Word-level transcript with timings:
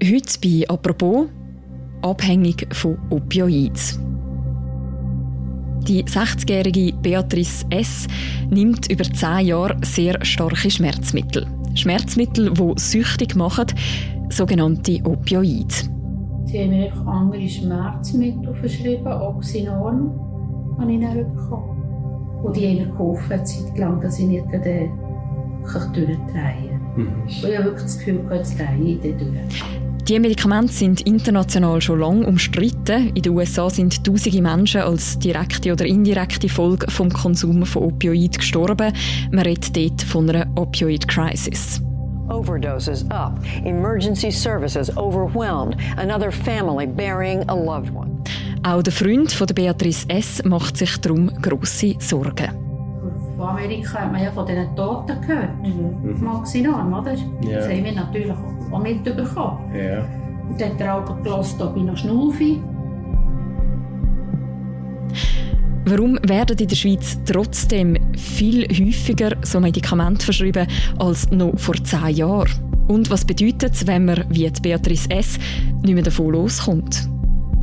Heute 0.00 0.38
bei 0.40 0.64
«Apropos» 0.68 1.26
abhängig 2.02 2.72
von 2.72 2.96
Opioids. 3.10 3.98
Die 5.88 6.04
60-jährige 6.04 6.92
Beatrice 7.02 7.66
S. 7.70 8.06
nimmt 8.48 8.88
über 8.92 9.02
10 9.02 9.46
Jahre 9.46 9.76
sehr 9.82 10.24
starke 10.24 10.70
Schmerzmittel. 10.70 11.48
Schmerzmittel, 11.74 12.52
die 12.52 12.72
süchtig 12.76 13.34
machen, 13.34 13.66
sogenannte 14.30 15.00
Opioide. 15.04 15.74
Sie 16.44 16.60
haben 16.60 16.70
mir 16.70 16.84
einfach 16.86 17.06
andere 17.06 17.48
Schmerzmittel 17.48 18.54
verschrieben, 18.54 19.08
Oxynorm 19.08 20.76
habe 20.78 20.92
ich 20.92 21.00
dann 21.00 21.34
bekommen. 21.34 22.40
Und 22.44 22.56
die 22.56 22.68
haben 22.68 22.76
mir 22.76 22.86
geholfen, 22.86 23.32
eine 23.32 23.42
Zeit 23.42 23.76
lang, 23.76 24.00
dass 24.00 24.20
ich 24.20 24.26
nicht 24.26 24.44
durchdrehen 24.44 26.20
kann. 26.32 26.78
Mhm. 26.96 27.12
ich 27.26 27.44
habe 27.44 27.64
wirklich 27.64 27.82
das 27.82 27.98
Gefühl, 27.98 28.24
jetzt 28.30 28.56
drehe 28.56 28.78
ich 28.78 29.00
durch. 29.00 29.87
Die 30.08 30.18
Medikamente 30.18 30.72
sind 30.72 31.02
international 31.02 31.82
schon 31.82 32.00
lange 32.00 32.26
umstritten. 32.26 33.08
In 33.14 33.20
den 33.20 33.34
USA 33.34 33.68
sind 33.68 34.02
tausende 34.04 34.40
Menschen 34.40 34.80
als 34.80 35.18
direkte 35.18 35.70
oder 35.70 35.84
indirekte 35.84 36.48
Folge 36.48 36.90
vom 36.90 37.12
Konsum 37.12 37.66
von 37.66 37.82
Opioiden 37.82 38.38
gestorben. 38.38 38.94
Man 39.30 39.44
redet 39.44 39.76
dort 39.76 40.00
von 40.00 40.30
einer 40.30 40.46
Opioid-Crisis. 40.56 41.82
Overdoses 42.30 43.04
up. 43.10 43.38
Emergency 43.66 44.30
services 44.30 44.90
overwhelmed. 44.96 45.76
Another 45.98 46.32
family 46.32 46.86
burying 46.86 47.46
a 47.50 47.54
loved 47.54 47.94
one. 47.94 48.10
Auch 48.62 48.82
der 48.82 48.94
Freund 48.94 49.30
von 49.30 49.46
Beatrice 49.48 50.06
S. 50.08 50.42
macht 50.42 50.78
sich 50.78 50.96
darum 51.02 51.30
grosse 51.42 51.96
Sorgen. 51.98 52.67
Von 53.38 53.48
Amerika 53.48 54.00
hat 54.00 54.12
man 54.12 54.22
ja 54.22 54.30
von 54.32 54.44
diesen 54.44 54.74
Toten 54.76 55.20
gehört. 55.20 55.50
Mhm. 55.62 56.22
Maxinorm, 56.22 56.92
oder? 56.92 57.14
Ja. 57.14 57.58
Das 57.58 57.68
haben 57.68 57.84
wir 57.84 57.92
natürlich 57.92 58.32
auch 58.32 58.58
auch 58.72 58.82
mitbekommen. 58.82 59.58
Ja. 59.74 60.04
Und 60.48 60.60
dann 60.60 60.72
hat 60.72 60.80
er 60.80 60.94
auch 60.96 61.22
gehört, 61.22 61.60
ob 61.60 61.76
ich 61.76 61.82
noch 61.82 61.96
schnaufe. 61.96 62.56
Warum 65.84 66.18
werden 66.22 66.58
in 66.58 66.68
der 66.68 66.76
Schweiz 66.76 67.18
trotzdem 67.24 67.96
viel 68.16 68.66
häufiger 68.68 69.36
so 69.42 69.58
Medikamente 69.58 70.24
verschrieben 70.24 70.66
als 70.98 71.30
noch 71.30 71.58
vor 71.58 71.76
zehn 71.82 72.16
Jahren? 72.16 72.50
Und 72.88 73.10
was 73.10 73.24
bedeutet 73.24 73.74
es, 73.74 73.86
wenn 73.86 74.06
man, 74.06 74.24
wie 74.28 74.50
Beatrice 74.62 75.10
S., 75.10 75.38
nicht 75.82 75.94
mehr 75.94 76.02
davon 76.02 76.32
loskommt? 76.32 77.08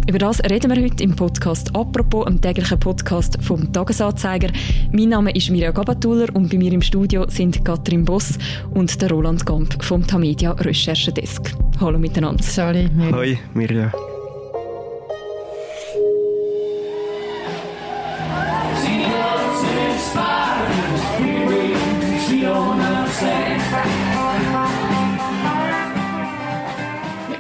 Über 0.07 0.19
das 0.19 0.39
reden 0.43 0.69
wir 0.69 0.83
heute 0.83 1.03
im 1.03 1.15
Podcast 1.15 1.75
«Apropos», 1.75 2.27
am 2.27 2.39
täglichen 2.39 2.79
Podcast 2.79 3.39
vom 3.41 3.73
«Tagesanzeiger». 3.73 4.49
Mein 4.91 5.09
Name 5.09 5.31
ist 5.31 5.49
Mirja 5.49 5.71
Gabatuller 5.71 6.27
und 6.35 6.51
bei 6.51 6.59
mir 6.59 6.71
im 6.73 6.83
Studio 6.83 7.25
sind 7.27 7.65
Katrin 7.65 8.05
Boss 8.05 8.37
und 8.75 9.01
der 9.01 9.09
Roland 9.09 9.43
Gamp 9.47 9.83
vom 9.83 10.05
Tamedia 10.05 10.51
Recherchedesk. 10.51 11.55
Hallo 11.79 11.97
miteinander. 11.97 12.43
Sorry, 12.43 12.87
Mirja. 12.95 13.17
Hoi, 13.17 13.37
Mirja. 13.55 13.91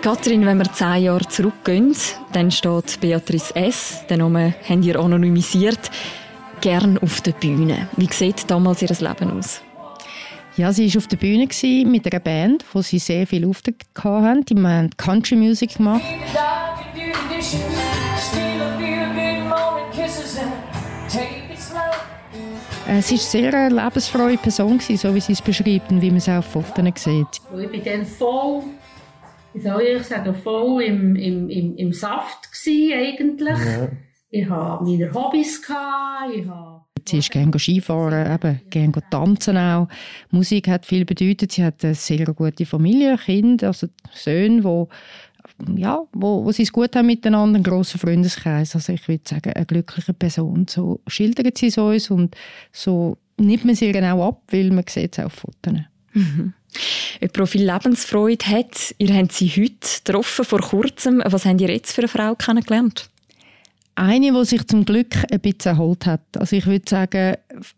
Kathrin, 0.05 0.45
wenn 0.45 0.59
wir 0.59 0.71
zehn 0.71 1.01
Jahre 1.01 1.27
zurückgehen, 1.27 1.95
dann 2.31 2.51
steht 2.51 3.01
Beatrice 3.01 3.55
S., 3.55 4.05
den 4.07 4.19
Namen 4.19 4.53
haben 4.69 4.83
ihr 4.83 4.99
anonymisiert, 4.99 5.79
gern 6.61 6.99
auf 6.99 7.21
der 7.21 7.31
Bühne. 7.31 7.89
Wie 7.97 8.07
sieht 8.13 8.47
damals 8.51 8.83
ihr 8.83 8.89
Leben 8.89 9.31
aus? 9.31 9.63
Ja, 10.57 10.71
sie 10.71 10.93
war 10.93 10.99
auf 10.99 11.07
der 11.07 11.17
Bühne 11.17 11.47
mit 11.87 12.05
einer 12.05 12.19
Band, 12.19 12.63
wo 12.71 12.83
sie 12.83 12.99
sehr 12.99 13.25
viel 13.25 13.47
Auftritt 13.47 13.83
hatten. 13.95 14.45
Die 14.45 14.53
haben 14.53 14.91
Country 14.95 15.37
Music 15.37 15.77
gemacht. 15.77 16.03
Äh, 22.87 23.01
sie 23.01 23.15
war 23.15 23.21
sehr 23.23 23.53
eine 23.55 23.75
lebensfrohe 23.75 24.37
Person, 24.37 24.79
so 24.79 25.15
wie 25.15 25.19
sie 25.19 25.33
es 25.33 25.41
beschreibt 25.41 25.89
und 25.89 25.99
wie 25.99 26.09
man 26.09 26.17
es 26.17 26.29
auch 26.29 26.37
auf 26.37 26.45
Fotos 26.45 27.03
sieht. 27.03 27.41
Ich 27.59 27.71
bin 27.71 27.83
dann 27.83 28.05
voll 28.05 28.61
wie 29.55 29.61
soll 29.61 29.81
ich 29.81 30.03
sagen, 30.03 30.35
voll 30.35 30.83
im, 30.83 31.15
im, 31.15 31.49
im, 31.49 31.77
im 31.77 31.93
Saft 31.93 32.51
gewesen, 32.51 32.93
eigentlich. 32.93 33.65
Ja. 33.65 33.89
Ich 34.29 34.49
hatte 34.49 34.83
meine 34.83 35.13
Hobbys, 35.13 35.61
gehabt, 35.61 36.35
ich 36.35 36.45
habe 36.45 36.75
Sie 37.07 37.19
ist 37.19 37.31
gerne 37.31 37.57
Skifahren, 37.57 38.33
eben, 38.33 38.61
gerne 38.69 38.91
tanzen 39.11 39.57
auch. 39.57 39.87
Musik 40.31 40.67
hat 40.67 40.87
viel 40.87 41.05
bedeutet. 41.05 41.51
Sie 41.51 41.63
hat 41.63 41.85
eine 41.85 41.93
sehr 41.93 42.25
gute 42.25 42.65
Familie, 42.65 43.15
Kinder, 43.17 43.67
also 43.67 43.87
Söhne, 44.11 44.63
wo, 44.63 44.89
ja, 45.75 46.01
wo, 46.13 46.43
wo 46.43 46.51
sie 46.51 46.63
es 46.63 46.71
gut 46.71 46.95
haben 46.95 47.05
miteinander, 47.05 47.57
einen 47.57 47.63
grossen 47.63 47.99
Freundeskreis. 47.99 48.73
Also 48.73 48.93
ich 48.93 49.07
würde 49.07 49.23
sagen, 49.23 49.53
eine 49.53 49.65
glückliche 49.67 50.13
Person. 50.13 50.65
So 50.67 50.99
schildert 51.05 51.59
sie 51.59 51.67
es 51.67 51.77
uns 51.77 52.09
und 52.09 52.35
so 52.71 53.17
nimmt 53.37 53.65
man 53.65 53.75
sie 53.75 53.93
auch 54.03 54.27
ab, 54.27 54.41
weil 54.49 54.71
man 54.71 54.85
sieht 54.89 55.13
es 55.13 55.19
auch 55.19 55.25
auf 55.25 55.33
Fotos. 55.33 55.73
Mhm. 56.13 56.53
Jemand, 57.21 57.49
viel 57.49 57.71
Lebensfreude 57.71 58.45
hat. 58.45 58.95
Ihr 58.97 59.15
habt 59.15 59.31
sie 59.31 59.49
heute 59.49 60.01
getroffen, 60.03 60.45
vor 60.45 60.61
kurzem. 60.61 61.21
Was 61.25 61.45
habt 61.45 61.61
ihr 61.61 61.69
jetzt 61.69 61.93
für 61.93 62.01
eine 62.01 62.07
Frau 62.07 62.35
kennengelernt? 62.35 63.09
Eine, 63.95 64.33
die 64.33 64.45
sich 64.45 64.67
zum 64.67 64.83
Glück 64.83 65.15
ein 65.31 65.39
bisschen 65.39 65.71
erholt 65.71 66.05
hat. 66.05 66.37
Also 66.37 66.57
ich 66.57 66.65
würde 66.65 66.83
sagen, 66.87 67.35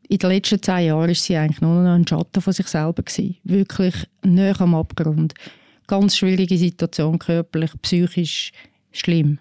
in 0.09 0.17
den 0.17 0.29
letzten 0.29 0.61
zehn 0.61 0.87
Jahren 0.87 1.07
war 1.07 1.13
sie 1.13 1.37
eigentlich 1.37 1.61
nur 1.61 1.83
noch 1.83 1.93
ein 1.93 2.07
Schatten 2.07 2.41
von 2.41 2.53
sich 2.53 2.67
selber. 2.67 3.03
Gewesen. 3.03 3.37
Wirklich 3.43 3.95
näher 4.23 4.59
am 4.59 4.73
Abgrund. 4.73 5.35
Ganz 5.85 6.17
schwierige 6.17 6.57
Situation, 6.57 7.19
körperlich, 7.19 7.71
psychisch 7.83 8.51
schlimm. 8.91 9.39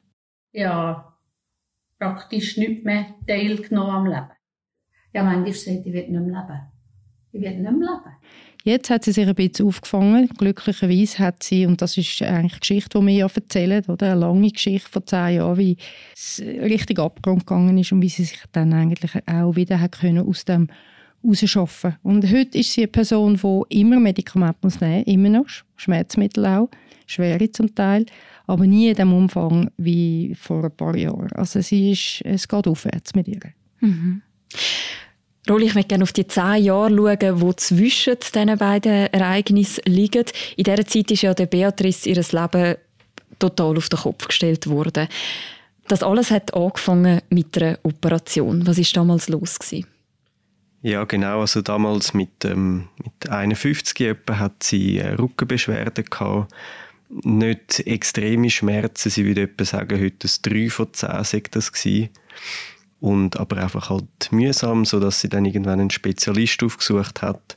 Ja, 0.53 1.17
praktisch 1.99 2.57
nicht 2.59 2.85
mehr 2.85 3.07
teilgenommen 3.27 3.95
am 3.95 4.07
Leben. 4.07 4.31
Ja, 5.15 5.23
manchmal 5.23 5.55
sagt, 5.55 5.87
ich 5.87 5.93
will 5.93 6.09
nicht 6.09 6.11
mehr 6.11 6.21
leben. 6.21 6.61
Ich 7.33 7.41
will 7.41 7.51
nicht 7.51 7.63
mehr 7.63 7.73
leben. 7.73 8.17
Jetzt 8.67 8.91
hat 8.91 9.05
sie 9.05 9.13
sich 9.13 9.29
ein 9.29 9.35
bisschen 9.37 9.69
aufgefangen. 9.69 10.29
Glücklicherweise 10.37 11.21
hat 11.21 11.45
sie, 11.45 11.67
und 11.67 11.81
das 11.81 11.97
ist 11.97 12.21
eigentlich 12.21 12.55
die 12.55 12.61
Geschichte, 12.61 12.99
die 12.99 13.07
wir 13.07 13.15
ja 13.15 13.29
erzählen, 13.33 13.85
oder? 13.87 14.11
eine 14.11 14.21
lange 14.21 14.51
Geschichte 14.51 14.91
von 14.91 15.07
zehn 15.07 15.37
Jahren, 15.37 15.57
wie 15.57 15.77
es 16.13 16.43
richtig 16.45 16.99
abgrund 16.99 17.47
gegangen 17.47 17.79
ist 17.79 17.93
und 17.93 18.03
wie 18.03 18.09
sie 18.09 18.25
sich 18.25 18.43
dann 18.51 18.73
eigentlich 18.73 19.13
auch 19.29 19.55
wieder 19.55 19.79
hat 19.79 20.01
können 20.01 20.27
aus 20.27 20.45
dem 20.45 20.67
rausschaffen 21.25 21.95
Und 22.03 22.29
heute 22.29 22.59
ist 22.59 22.73
sie 22.73 22.81
eine 22.81 22.89
Person, 22.89 23.37
die 23.37 23.81
immer 23.81 24.01
Medikamente 24.01 24.59
muss 24.63 24.81
nehmen 24.81 25.05
muss, 25.07 25.15
immer 25.15 25.29
noch, 25.29 25.47
Schmerzmittel 25.77 26.47
auch, 26.47 26.69
schwere 27.07 27.49
zum 27.53 27.73
Teil, 27.73 28.07
aber 28.49 28.67
nie 28.67 28.89
in 28.89 28.97
dem 28.97 29.13
Umfang 29.13 29.71
wie 29.77 30.35
vor 30.35 30.65
ein 30.65 30.77
paar 30.77 30.97
Jahren. 30.97 31.31
Also 31.37 31.61
sie 31.61 31.93
ist, 31.93 32.21
es 32.25 32.49
geht 32.49 32.67
aufwärts 32.67 33.15
mit 33.15 33.29
ihr. 33.29 33.39
Mhm. 33.79 34.23
Rolli, 35.49 35.67
ich 35.67 35.75
möchte 35.75 35.89
gerne 35.89 36.03
auf 36.03 36.13
die 36.13 36.27
zehn 36.27 36.65
Jahre 36.65 36.91
schauen, 36.91 37.41
die 37.41 37.57
zwischen 37.57 38.17
diesen 38.19 38.59
beiden 38.59 39.07
Ereignissen 39.13 39.83
liegen. 39.87 40.25
In 40.57 40.65
dieser 40.65 40.87
Zeit 40.87 41.11
ist 41.11 41.23
ja 41.23 41.35
der 41.35 41.47
Beatrice 41.47 42.09
ihr 42.09 42.17
Leben 42.17 42.77
total 43.39 43.77
auf 43.77 43.89
den 43.89 43.99
Kopf 44.01 44.27
gestellt 44.27 44.67
worden. 44.67 45.09
Das 45.89 46.03
alles 46.03 46.33
hat 46.33 46.53
angefangen 46.55 47.21
mit 47.31 47.57
einer 47.57 47.79
Operation. 47.85 48.67
Was 48.67 48.79
war 48.79 48.87
damals 48.95 49.29
los? 49.29 49.59
Gewesen? 49.59 49.87
Ja, 50.83 51.05
genau. 51.05 51.41
Also 51.41 51.63
damals 51.63 52.13
mit, 52.13 52.45
ähm, 52.45 52.89
mit 53.03 53.31
51 53.31 54.01
etwa 54.01 54.39
hat 54.39 54.63
sie 54.63 54.99
Rückenbeschwerden 55.01 56.05
gehabt. 56.05 56.53
Nicht 57.09 57.87
extreme 57.87 58.51
Schmerzen. 58.51 59.11
Sie 59.11 59.25
würde 59.25 59.43
etwa 59.43 59.65
sagen, 59.65 60.01
heute 60.01 60.27
ein 60.27 60.43
3 60.43 60.71
von 60.71 60.93
10 60.93 61.25
sei 61.25 61.43
das 61.53 61.73
gewesen 61.73 62.09
und 63.01 63.39
aber 63.39 63.59
einfach 63.59 63.91
halt 63.91 64.31
mühsam, 64.31 64.85
so 64.85 65.01
dass 65.01 65.21
sie 65.21 65.29
dann 65.29 65.45
irgendwann 65.45 65.81
einen 65.81 65.91
Spezialist 65.91 66.63
aufgesucht 66.63 67.23
hat, 67.23 67.57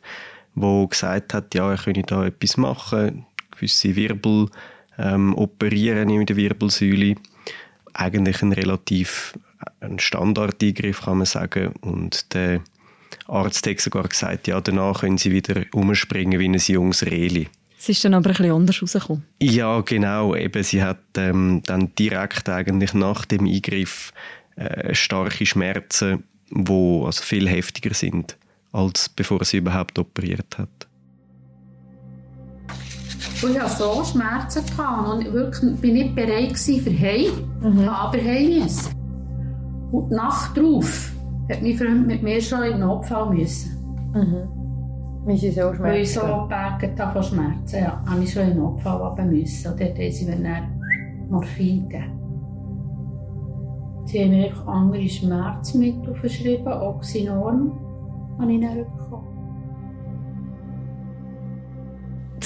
wo 0.56 0.88
gesagt 0.88 1.34
hat, 1.34 1.56
ja, 1.56 1.72
er 1.72 1.78
könne 1.78 2.04
da 2.04 2.26
etwas 2.26 2.58
machen, 2.58 3.26
gewisse 3.52 3.96
Wirbel 3.96 4.50
ähm, 4.98 5.34
operieren 5.36 6.10
in 6.10 6.26
der 6.26 6.36
Wirbelsäule. 6.36 7.16
Eigentlich 7.94 8.42
ein 8.42 8.52
relativ 8.52 9.34
äh, 9.82 9.86
ein 9.86 10.00
Standardeingriff, 10.00 11.02
kann 11.02 11.18
man 11.18 11.26
sagen. 11.26 11.74
Und 11.82 12.34
der 12.34 12.62
Arzt 13.28 13.66
hat 13.68 13.80
sogar 13.80 14.08
gesagt, 14.08 14.48
ja, 14.48 14.60
danach 14.62 15.02
können 15.02 15.18
sie 15.18 15.32
wieder 15.32 15.64
umspringen 15.74 16.40
wie 16.40 16.48
ein 16.48 16.56
junges 16.56 17.06
Reli. 17.06 17.48
Es 17.78 17.88
ist 17.88 18.04
dann 18.04 18.14
aber 18.14 18.30
ein 18.30 18.36
bisschen 18.36 18.52
anders 18.52 18.82
rausgekommen. 18.82 19.24
Ja, 19.42 19.80
genau. 19.80 20.36
Eben, 20.36 20.64
sie 20.64 20.84
hat 20.84 21.00
ähm, 21.16 21.62
dann 21.66 21.96
direkt 21.96 22.50
eigentlich 22.50 22.94
nach 22.94 23.24
dem 23.24 23.46
Eingriff 23.46 24.12
äh, 24.60 24.94
starke 24.94 25.46
Schmerzen, 25.46 26.26
die 26.52 27.02
also 27.06 27.24
viel 27.24 27.48
heftiger 27.48 27.94
sind, 27.94 28.38
als 28.74 29.08
bevor 29.08 29.44
sie 29.46 29.58
überhaupt 29.58 29.98
operiert 29.98 30.58
hat. 30.58 30.88
Und 33.42 33.52
ich 33.52 33.60
hatte 33.60 33.78
so 33.78 34.04
Schmerzen 34.04 34.64
und 35.06 35.34
wirklich 35.34 35.76
bin 35.80 35.94
nicht 35.94 36.14
bereit 36.14 36.58
für 36.58 37.00
Heim, 37.00 37.32
mhm. 37.62 37.88
aber 37.88 38.18
heim 38.18 38.60
müssen. 38.60 38.94
Und 39.94 40.10
die 40.10 40.16
Nacht 40.16 40.58
drauf 40.58 41.14
hat 41.50 41.62
mein 41.62 41.78
Freund 41.78 42.08
mit 42.08 42.22
mir 42.22 42.42
schon 42.42 42.64
in 42.64 42.72
den 42.72 42.80
Notfall 42.82 43.34
müssen. 43.34 43.78
Mhm. 44.14 45.26
Wie 45.26 45.38
sie 45.38 45.52
so 45.52 45.74
schmerzen? 45.74 45.84
Weil 45.84 46.02
ich 46.02 46.14
so 46.14 46.48
bergen 46.50 46.98
von 47.14 47.24
Schmerzen, 47.24 47.80
ja, 47.80 48.04
habe 48.06 48.24
ich 48.24 48.34
schon 48.34 48.44
in 48.44 48.50
den 48.50 48.58
Notfall 48.58 49.00
haben 49.00 49.30
müssen. 49.30 49.72
Und 49.72 49.80
dort 49.80 49.98
haben 49.98 50.12
sie 50.12 50.26
mir 50.26 50.36
dann 50.36 50.82
Morphin 51.30 51.88
gegeben. 51.88 52.19
Sie 54.12 54.20
haben 54.24 54.32
mir 54.32 54.46
einfach 54.46 54.66
andere 54.66 55.08
Schmerzmittel 55.08 56.16
verschrieben, 56.16 56.68
Oxynorm 56.68 57.78
habe 58.40 58.54
ich 58.54 58.60
dann 58.60 58.78
bekommen. 58.78 59.28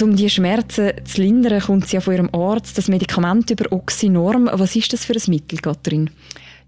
Um 0.02 0.14
die 0.14 0.30
Schmerzen 0.30 0.92
zu 1.06 1.22
lindern, 1.22 1.62
kommt 1.62 1.88
sie 1.88 1.96
ja 1.96 2.02
von 2.02 2.14
ihrem 2.16 2.30
Arzt 2.34 2.78
das 2.78 2.90
Medikament 2.90 3.50
über 3.50 3.72
Oxynorm. 3.72 4.50
Was 4.52 4.76
ist 4.76 4.92
das 4.92 5.06
für 5.06 5.14
ein 5.14 5.22
Mittel, 5.28 5.60
Katrin? 5.60 6.10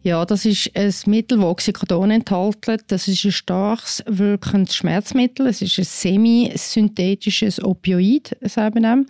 Ja, 0.02 0.24
das 0.24 0.46
ist 0.46 0.72
ein 0.74 0.94
Mittel, 1.08 1.40
das 1.40 1.46
Oxycodon 1.46 2.12
enthält. 2.12 2.84
Das 2.88 3.10
ist 3.10 3.26
ein 3.26 3.34
starkes 3.34 4.02
wirkendes 4.08 4.76
Schmerzmittel. 4.76 5.48
Es 5.48 5.62
ist 5.62 5.78
ein 5.78 5.84
semisynthetisches 5.84 7.62
Opioid, 7.62 8.38
sagen 8.44 8.82
wir 8.82 9.06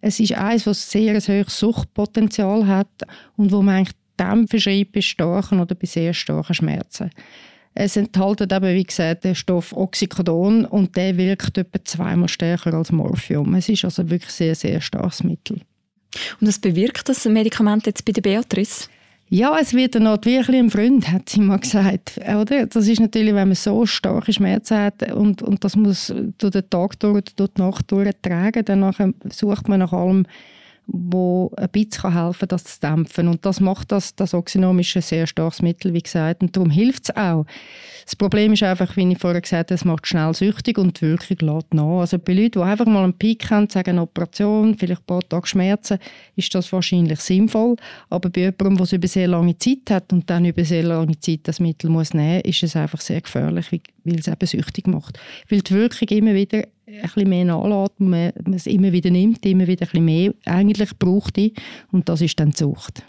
Es 0.00 0.18
ist 0.18 0.32
eines, 0.32 0.64
das 0.64 0.90
sehr 0.90 1.14
ein 1.14 1.20
hohes 1.20 1.58
Suchtpotenzial 1.58 2.66
hat 2.66 3.02
und 3.36 3.52
wo 3.52 3.60
man 3.60 3.74
eigentlich 3.74 3.96
dem 4.20 4.48
verschreibt 4.48 4.92
bei 4.92 5.00
starken 5.00 5.60
oder 5.60 5.74
bei 5.74 5.86
sehr 5.86 6.14
starken 6.14 6.54
Schmerzen. 6.54 7.10
Es 7.74 7.96
enthält 7.96 8.40
eben, 8.40 8.74
wie 8.74 8.84
gesagt, 8.84 9.24
den 9.24 9.34
Stoff 9.34 9.72
Oxycodon 9.74 10.64
und 10.64 10.96
der 10.96 11.16
wirkt 11.18 11.58
etwa 11.58 11.84
zweimal 11.84 12.28
stärker 12.28 12.72
als 12.72 12.90
Morphium. 12.90 13.54
Es 13.54 13.68
ist 13.68 13.84
also 13.84 14.08
wirklich 14.08 14.32
sehr, 14.32 14.54
sehr 14.54 14.80
starkes 14.80 15.22
Mittel. 15.22 15.60
Und 16.40 16.48
was 16.48 16.58
bewirkt 16.58 17.08
das 17.08 17.26
Medikament 17.26 17.84
jetzt 17.84 18.04
bei 18.06 18.12
der 18.12 18.22
Beatrice? 18.22 18.88
Ja, 19.28 19.58
es 19.58 19.74
wird 19.74 19.96
dann 19.96 20.04
wirklich 20.04 20.56
ein 20.56 20.70
Freund, 20.70 21.10
hat 21.10 21.28
sie 21.28 21.40
mal 21.40 21.58
gesagt. 21.58 22.18
Oder? 22.18 22.66
Das 22.66 22.86
ist 22.86 23.00
natürlich, 23.00 23.34
wenn 23.34 23.48
man 23.48 23.56
so 23.56 23.84
starke 23.84 24.32
Schmerzen 24.32 24.78
hat 24.78 25.12
und, 25.12 25.42
und 25.42 25.64
das 25.64 25.74
muss 25.74 26.14
durch 26.38 26.52
den 26.52 26.70
Tag 26.70 26.98
durch, 27.00 27.24
durch 27.34 27.50
die 27.50 27.60
Nacht 27.60 27.90
durchtragen, 27.90 28.64
dann 28.64 29.14
sucht 29.28 29.68
man 29.68 29.80
nach 29.80 29.92
allem 29.92 30.26
wo 30.86 31.50
ein 31.56 31.68
bisschen 31.70 32.12
helfen 32.12 32.38
kann, 32.40 32.48
das 32.48 32.64
zu 32.64 32.80
dämpfen. 32.80 33.28
Und 33.28 33.44
das 33.44 33.60
macht 33.60 33.90
das, 33.90 34.14
das 34.14 34.34
Oxynom 34.34 34.78
ist 34.78 34.94
ein 34.96 35.02
sehr 35.02 35.26
starkes 35.26 35.62
Mittel, 35.62 35.92
wie 35.92 36.02
gesagt, 36.02 36.42
und 36.42 36.56
darum 36.56 36.70
hilft 36.70 37.04
es 37.04 37.16
auch. 37.16 37.44
Das 38.04 38.14
Problem 38.14 38.52
ist 38.52 38.62
einfach, 38.62 38.96
wie 38.96 39.10
ich 39.10 39.18
vorher 39.18 39.40
gesagt 39.40 39.70
habe, 39.70 39.74
es 39.74 39.84
macht 39.84 40.06
schnell 40.06 40.32
süchtig 40.32 40.78
und 40.78 41.00
die 41.00 41.06
Wirkung 41.06 41.38
lässt 41.40 41.74
nach. 41.74 42.00
Also 42.00 42.18
bei 42.18 42.34
Leuten, 42.34 42.60
die 42.60 42.60
einfach 42.60 42.86
mal 42.86 43.02
einen 43.02 43.14
Peak 43.14 43.50
haben, 43.50 43.68
sagen 43.68 43.90
eine 43.90 44.02
Operation, 44.02 44.76
vielleicht 44.78 45.02
ein 45.02 45.06
paar 45.06 45.28
Tage 45.28 45.48
Schmerzen, 45.48 45.98
ist 46.36 46.54
das 46.54 46.72
wahrscheinlich 46.72 47.18
sinnvoll. 47.20 47.74
Aber 48.08 48.30
bei 48.30 48.42
jemandem, 48.42 48.76
der 48.76 48.84
es 48.84 48.92
über 48.92 49.08
sehr 49.08 49.26
lange 49.26 49.58
Zeit 49.58 49.90
hat 49.90 50.12
und 50.12 50.30
dann 50.30 50.44
über 50.44 50.64
sehr 50.64 50.84
lange 50.84 51.18
Zeit 51.18 51.40
das 51.44 51.58
Mittel 51.58 51.90
muss 51.90 52.14
nehmen 52.14 52.42
ist 52.42 52.62
es 52.62 52.76
einfach 52.76 53.00
sehr 53.00 53.20
gefährlich, 53.20 53.66
weil 54.04 54.20
es 54.20 54.28
eben 54.28 54.46
süchtig 54.46 54.86
macht. 54.86 55.18
Weil 55.48 55.62
die 55.62 55.74
Wirkung 55.74 56.08
immer 56.08 56.34
wieder 56.34 56.62
ein 56.86 57.02
bisschen 57.02 57.28
mehr 57.28 57.44
nachlässt, 57.44 57.98
man, 57.98 58.32
man 58.44 58.54
es 58.54 58.66
immer 58.66 58.92
wieder 58.92 59.10
nimmt, 59.10 59.44
immer 59.44 59.66
wieder 59.66 59.86
ein 59.86 59.90
bisschen 59.90 60.04
mehr 60.04 60.34
eigentlich 60.44 60.96
braucht 60.98 61.38
und 61.92 62.08
das 62.08 62.20
ist 62.20 62.38
dann 62.38 62.50
die 62.50 62.58
Sucht. 62.58 63.02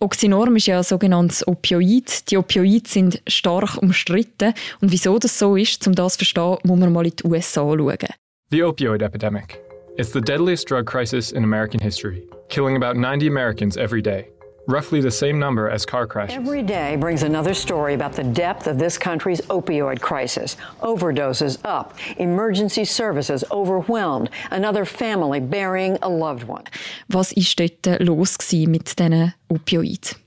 Oxynorm 0.00 0.56
ist 0.56 0.66
ja 0.66 0.78
ein 0.78 0.82
sogenanntes 0.82 1.46
Opioid. 1.46 2.30
Die 2.30 2.36
Opioide 2.36 2.88
sind 2.88 3.22
stark 3.26 3.80
umstritten. 3.80 4.52
Und 4.80 4.92
wieso 4.92 5.18
das 5.18 5.38
so 5.38 5.56
ist, 5.56 5.86
um 5.86 5.94
das 5.94 6.14
zu 6.14 6.18
verstehen, 6.18 6.58
muss 6.64 6.78
man 6.78 6.92
mal 6.92 7.06
in 7.06 7.12
die 7.16 7.26
USA 7.26 7.62
schauen. 7.62 8.08
The 8.50 8.62
opioid 8.64 9.02
epidemic. 9.02 9.60
It's 9.96 10.12
the 10.12 10.20
deadliest 10.20 10.68
drug 10.68 10.84
crisis 10.84 11.32
in 11.32 11.44
American 11.44 11.80
history, 11.80 12.28
killing 12.48 12.76
about 12.76 12.98
90 12.98 13.28
Americans 13.28 13.76
every 13.76 14.02
day 14.02 14.33
roughly 14.66 15.00
the 15.00 15.10
same 15.10 15.38
number 15.38 15.68
as 15.68 15.84
car 15.86 16.06
crashes. 16.06 16.36
Every 16.36 16.62
day 16.62 16.96
brings 16.96 17.22
another 17.22 17.54
story 17.54 17.94
about 17.94 18.12
the 18.12 18.24
depth 18.24 18.66
of 18.66 18.78
this 18.78 18.98
country's 18.98 19.40
opioid 19.42 20.00
crisis. 20.00 20.56
Overdoses 20.80 21.58
up, 21.64 21.94
emergency 22.16 22.84
services 22.84 23.44
overwhelmed, 23.50 24.30
another 24.50 24.84
family 24.84 25.40
burying 25.40 25.98
a 26.02 26.08
loved 26.08 26.44
one. 26.44 26.64
Was 27.10 27.32
ist 27.32 27.56
dort 27.56 28.00
los 28.00 28.36
mit 28.66 28.84
diesen 28.84 29.34
Opioiden? 29.48 30.23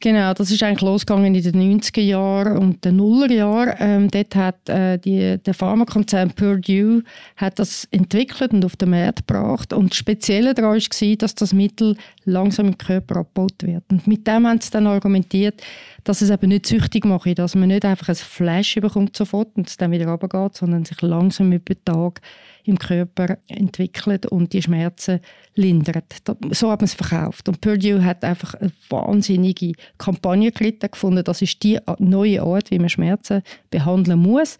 Genau, 0.00 0.32
das 0.32 0.52
ist 0.52 0.62
eigentlich 0.62 0.82
losgegangen 0.82 1.34
in 1.34 1.42
den 1.42 1.80
90er 1.80 2.00
Jahren 2.00 2.56
und 2.56 2.84
den 2.84 2.96
Nullerjahren. 2.96 3.74
Ähm, 3.80 4.08
dort 4.08 4.36
hat 4.36 4.68
äh, 4.68 4.96
die, 4.96 5.38
der 5.38 5.54
Pharmakonzern 5.54 6.30
Purdue 6.30 7.02
hat 7.36 7.58
das 7.58 7.88
entwickelt 7.90 8.52
und 8.52 8.64
auf 8.64 8.76
den 8.76 8.90
Markt 8.90 9.26
gebracht. 9.26 9.72
Und 9.72 9.90
das 9.90 9.98
Spezielle 9.98 10.54
daran 10.54 10.76
war, 10.76 11.16
dass 11.16 11.34
das 11.34 11.52
Mittel 11.52 11.96
langsam 12.24 12.68
im 12.68 12.78
Körper 12.78 13.16
abgebaut 13.16 13.62
wird. 13.62 13.82
Und 13.90 14.06
mit 14.06 14.24
dem 14.24 14.46
haben 14.46 14.60
sie 14.60 14.70
dann 14.70 14.86
argumentiert, 14.86 15.60
dass 16.04 16.22
es 16.22 16.30
eben 16.30 16.48
nicht 16.48 16.66
süchtig 16.66 17.04
macht, 17.04 17.36
dass 17.36 17.56
man 17.56 17.68
nicht 17.68 17.84
einfach 17.84 18.08
ein 18.08 18.14
Flash 18.14 18.76
bekommt 18.76 19.16
sofort 19.16 19.48
und 19.56 19.68
es 19.68 19.78
dann 19.78 19.90
wieder 19.90 20.06
runtergeht, 20.06 20.54
sondern 20.54 20.84
sich 20.84 21.02
langsam 21.02 21.50
über 21.50 21.74
den 21.74 21.84
Tag 21.84 22.20
im 22.68 22.78
Körper 22.78 23.38
entwickelt 23.48 24.26
und 24.26 24.52
die 24.52 24.60
Schmerzen 24.60 25.20
lindert. 25.54 26.04
So 26.50 26.70
hat 26.70 26.80
man 26.80 26.84
es 26.84 26.94
verkauft. 26.94 27.48
Und 27.48 27.62
Purdue 27.62 28.04
hat 28.04 28.22
einfach 28.22 28.54
eine 28.54 28.70
wahnsinnige 28.90 29.72
Kampagne 29.96 30.52
geritten, 30.52 30.90
gefunden, 30.90 31.24
das 31.24 31.40
ist 31.40 31.62
die 31.62 31.78
neue 31.98 32.42
Art, 32.42 32.70
wie 32.70 32.78
man 32.78 32.90
Schmerzen 32.90 33.42
behandeln 33.70 34.18
muss. 34.18 34.58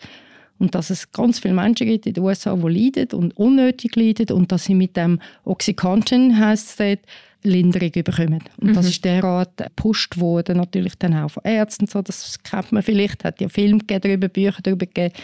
Und 0.58 0.75
dass 0.75 0.90
es 0.90 1.12
ganz 1.12 1.38
viele 1.38 1.55
Menschen 1.55 1.87
gibt 1.87 2.06
in 2.06 2.14
den 2.14 2.25
USA, 2.25 2.56
die 2.56 2.66
leiden 2.66 3.16
und 3.16 3.37
unnötig 3.37 3.94
leiden 3.94 4.34
und 4.34 4.50
dass 4.50 4.64
sie 4.64 4.75
mit 4.75 4.96
dem 4.96 5.20
Oxycontin, 5.44 6.38
heisst 6.38 6.70
es 6.70 6.76
dort, 6.76 7.00
Linderung 7.44 7.93
bekommen. 7.93 8.43
Und 8.56 8.70
mhm. 8.70 8.75
das 8.75 8.87
ist 8.88 9.05
derart 9.05 9.56
gepusht 9.58 10.19
worden, 10.19 10.56
natürlich 10.56 10.96
dann 10.99 11.14
auch 11.14 11.31
von 11.31 11.44
Ärzten. 11.44 11.87
So, 11.87 12.02
das 12.02 12.43
kennt 12.43 12.72
man 12.72 12.82
vielleicht, 12.82 13.22
hat 13.22 13.40
ja 13.40 13.49
Filme 13.49 13.78
darüber, 13.87 14.28
Bücher 14.28 14.60
darüber 14.60 14.87
gegeben 14.87 15.14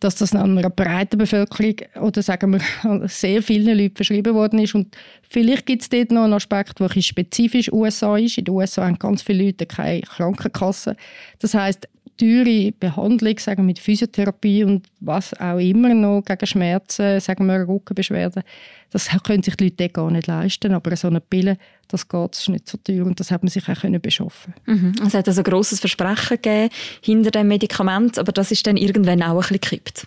dass 0.00 0.16
das 0.16 0.34
einer 0.34 0.70
breiten 0.70 1.18
Bevölkerung 1.18 1.76
oder 2.00 2.22
sagen 2.22 2.52
wir 2.52 3.08
sehr 3.08 3.42
vielen 3.42 3.78
Leuten 3.78 3.96
verschrieben 3.96 4.34
worden 4.34 4.58
ist. 4.58 4.74
Und 4.74 4.96
vielleicht 5.28 5.66
gibt 5.66 5.82
es 5.82 5.88
dort 5.90 6.10
noch 6.10 6.24
einen 6.24 6.32
Aspekt, 6.32 6.80
der 6.80 6.88
spezifisch 7.00 7.70
USA 7.70 8.16
ist. 8.16 8.38
In 8.38 8.46
den 8.46 8.54
USA 8.54 8.86
haben 8.86 8.98
ganz 8.98 9.22
viele 9.22 9.44
Leute 9.44 9.66
keine 9.66 10.00
Krankenkasse. 10.00 10.96
Das 11.38 11.54
heißt, 11.54 11.86
teure 12.20 12.72
Behandlung, 12.72 13.38
sagen 13.38 13.66
mit 13.66 13.78
Physiotherapie 13.78 14.64
und 14.64 14.86
was 15.00 15.32
auch 15.40 15.58
immer 15.58 15.94
noch 15.94 16.22
gegen 16.24 16.46
Schmerzen, 16.46 17.20
sagen 17.20 17.46
wir 17.46 17.66
Rückenbeschwerden, 17.66 18.42
das 18.90 19.08
können 19.24 19.42
sich 19.42 19.56
die 19.56 19.64
Leute 19.64 19.88
gar 19.88 20.10
nicht 20.10 20.26
leisten. 20.26 20.72
Aber 20.72 20.94
so 20.96 21.08
eine 21.08 21.20
Pille, 21.20 21.56
das 21.88 22.08
geht, 22.08 22.32
ist 22.32 22.48
nicht 22.48 22.68
so 22.68 22.78
teuer 22.78 23.06
und 23.06 23.18
das 23.18 23.30
hat 23.30 23.42
man 23.42 23.50
sich 23.50 23.68
auch 23.68 23.80
können 23.80 24.00
beschaffen. 24.00 24.54
Mhm. 24.66 24.92
Es 25.06 25.14
hat 25.14 25.28
also 25.28 25.40
ein 25.40 25.44
grosses 25.44 25.80
Versprechen 25.80 26.36
gegeben 26.42 26.70
hinter 27.02 27.30
dem 27.30 27.48
Medikament, 27.48 28.18
aber 28.18 28.32
das 28.32 28.50
ist 28.50 28.66
dann 28.66 28.76
irgendwann 28.76 29.22
auch 29.22 29.34
ein 29.34 29.40
bisschen 29.40 29.60
gekippt. 29.60 30.06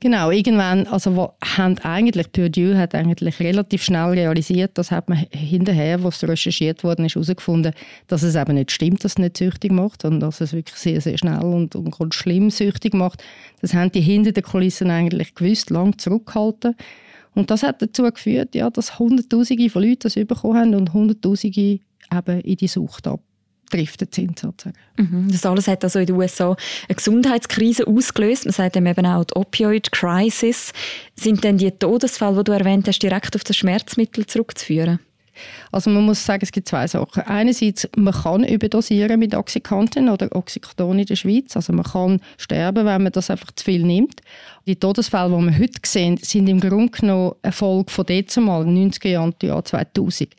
Genau, 0.00 0.30
irgendwann, 0.30 0.86
also 0.86 1.16
wo 1.16 1.32
haben 1.42 1.78
eigentlich, 1.78 2.30
Purdue 2.32 2.76
hat 2.76 2.94
eigentlich 2.94 3.40
relativ 3.40 3.82
schnell 3.82 4.10
realisiert, 4.10 4.72
das 4.74 4.90
hat 4.90 5.08
man 5.08 5.18
hinterher, 5.30 6.02
was 6.02 6.22
recherchiert 6.22 6.84
worden 6.84 7.06
ist, 7.06 7.14
herausgefunden, 7.14 7.72
dass 8.06 8.22
es 8.22 8.34
eben 8.34 8.54
nicht 8.54 8.72
stimmt, 8.72 9.04
dass 9.04 9.12
es 9.12 9.18
nicht 9.18 9.36
süchtig 9.36 9.72
macht, 9.72 10.02
sondern 10.02 10.20
dass 10.20 10.40
es 10.40 10.52
wirklich 10.52 10.76
sehr, 10.76 11.00
sehr 11.00 11.18
schnell 11.18 11.42
und, 11.42 11.74
und 11.74 11.98
ganz 11.98 12.14
schlimm 12.14 12.50
süchtig 12.50 12.94
macht. 12.94 13.22
Das 13.60 13.74
haben 13.74 13.92
die 13.92 14.00
hinter 14.00 14.32
den 14.32 14.42
Kulissen 14.42 14.90
eigentlich 14.90 15.34
gewusst, 15.34 15.70
lang 15.70 15.98
zurückgehalten. 15.98 16.76
Und 17.34 17.50
das 17.50 17.62
hat 17.62 17.82
dazu 17.82 18.02
geführt, 18.04 18.54
ja, 18.54 18.70
dass 18.70 18.98
Hunderttausende 18.98 19.68
von 19.68 19.82
Leuten 19.82 20.00
das 20.02 20.14
bekommen 20.14 20.58
haben 20.58 20.74
und 20.74 20.92
Hunderttausende 20.92 21.80
eben 22.12 22.40
in 22.40 22.56
die 22.56 22.68
Sucht 22.68 23.06
ab 23.06 23.20
driftet 23.70 24.14
sind 24.14 24.38
sozusagen. 24.38 24.76
Mhm. 24.96 25.28
Das 25.30 25.44
alles 25.44 25.68
hat 25.68 25.84
also 25.84 25.98
in 25.98 26.06
den 26.06 26.16
USA 26.16 26.56
eine 26.88 26.96
Gesundheitskrise 26.96 27.86
ausgelöst. 27.86 28.44
Man 28.44 28.52
sagt 28.52 28.76
dem 28.76 28.86
eben 28.86 29.06
auch 29.06 29.24
die 29.24 29.34
Opioid 29.34 29.92
Crisis. 29.92 30.72
Sind 31.14 31.44
denn 31.44 31.58
die 31.58 31.70
Todesfälle, 31.70 32.38
die 32.38 32.44
du 32.44 32.52
erwähnt 32.52 32.88
hast, 32.88 33.02
direkt 33.02 33.34
auf 33.36 33.44
das 33.44 33.56
Schmerzmittel 33.56 34.26
zurückzuführen? 34.26 35.00
Also 35.72 35.90
man 35.90 36.04
muss 36.04 36.24
sagen, 36.24 36.42
es 36.42 36.52
gibt 36.52 36.68
zwei 36.68 36.86
Sachen. 36.86 37.22
Einerseits, 37.22 37.88
man 37.96 38.14
kann 38.14 38.44
überdosieren 38.44 39.18
mit 39.18 39.34
Oxycontin 39.34 40.08
oder 40.08 40.34
Oxycodon 40.34 40.98
in 40.98 41.06
der 41.06 41.16
Schweiz. 41.16 41.56
Also 41.56 41.72
man 41.72 41.84
kann 41.84 42.20
sterben, 42.38 42.86
wenn 42.86 43.02
man 43.02 43.12
das 43.12 43.30
einfach 43.30 43.52
zu 43.52 43.64
viel 43.64 43.82
nimmt. 43.82 44.20
Die 44.66 44.76
Todesfälle, 44.76 45.28
die 45.28 45.44
wir 45.44 45.58
heute 45.58 45.80
sehen, 45.84 46.16
sind 46.16 46.48
im 46.48 46.60
Grunde 46.60 46.90
genommen 46.90 47.32
eine 47.42 47.52
Folge 47.52 47.92
von 47.92 48.04
dezumal, 48.04 48.64
90er 48.64 49.08
Jahren, 49.08 49.34
Jahr 49.42 49.64
2000. 49.64 50.30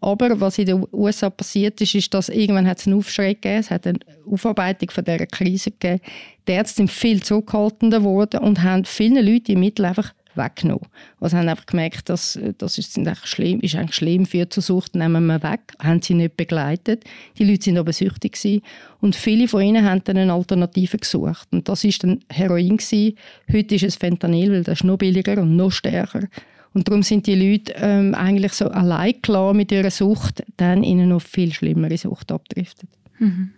Aber 0.00 0.40
was 0.40 0.58
in 0.58 0.66
den 0.66 0.86
USA 0.92 1.30
passiert 1.30 1.80
ist, 1.80 1.94
ist, 1.94 2.12
dass 2.12 2.28
irgendwann 2.28 2.66
hat 2.66 2.78
es 2.78 2.86
einen 2.86 2.98
Aufschrei 2.98 3.34
gegeben, 3.34 3.58
es 3.60 3.70
hat 3.70 3.86
eine 3.86 3.98
Aufarbeitung 4.28 4.90
von 4.90 5.04
dieser 5.04 5.26
Krise 5.26 5.70
gegeben. 5.70 6.00
Die 6.48 6.52
Ärzte 6.52 6.76
sind 6.76 6.90
viel 6.90 7.22
zurückhaltender 7.22 7.98
geworden 8.00 8.40
und 8.40 8.62
haben 8.62 8.84
vielen 8.84 9.24
Leuten 9.24 9.44
die 9.44 9.56
Mittel 9.56 9.84
einfach 9.84 10.12
weggenommen. 10.36 10.86
Also 11.20 11.36
haben 11.36 11.48
einfach 11.48 11.66
gemerkt, 11.66 12.08
dass 12.08 12.38
das 12.58 12.78
ist, 12.78 12.96
eigentlich 12.98 13.26
schlimm, 13.26 13.60
ist 13.60 13.74
eigentlich 13.74 13.96
schlimm 13.96 14.26
für 14.26 14.48
zur 14.48 14.62
Sucht, 14.62 14.94
nehmen 14.94 15.26
wir 15.26 15.42
weg. 15.42 15.60
Haben 15.78 16.02
sie 16.02 16.14
nicht 16.14 16.36
begleitet. 16.36 17.04
Die 17.38 17.44
Leute 17.44 17.64
sind 17.64 17.78
aber 17.78 17.92
süchtig 17.92 18.32
gewesen. 18.32 18.62
und 19.00 19.16
viele 19.16 19.48
von 19.48 19.62
ihnen 19.62 19.84
haben 19.84 20.02
dann 20.04 20.16
eine 20.16 20.32
Alternative 20.32 20.98
gesucht. 20.98 21.48
Und 21.52 21.68
das 21.68 21.84
ist 21.84 22.02
dann 22.02 22.20
Heroin 22.30 22.76
gewesen. 22.76 23.16
Heute 23.52 23.74
ist 23.74 23.84
es 23.84 23.96
Fentanyl, 23.96 24.52
weil 24.52 24.64
das 24.64 24.80
ist 24.80 24.84
noch 24.84 24.98
billiger 24.98 25.40
und 25.40 25.56
noch 25.56 25.72
stärker. 25.72 26.28
Und 26.76 26.88
darum 26.88 27.02
sind 27.02 27.26
die 27.26 27.34
Leute 27.34 27.72
ähm, 27.76 28.14
eigentlich 28.14 28.52
so 28.52 28.68
allein 28.68 29.20
klar 29.22 29.54
mit 29.54 29.72
ihrer 29.72 29.90
Sucht, 29.90 30.44
dann 30.58 30.84
in 30.84 31.00
eine 31.00 31.06
noch 31.06 31.22
viel 31.22 31.50
schlimmere 31.52 31.96
Sucht 31.96 32.30
abdriftet. 32.30 32.90
Mhm. 33.18 33.52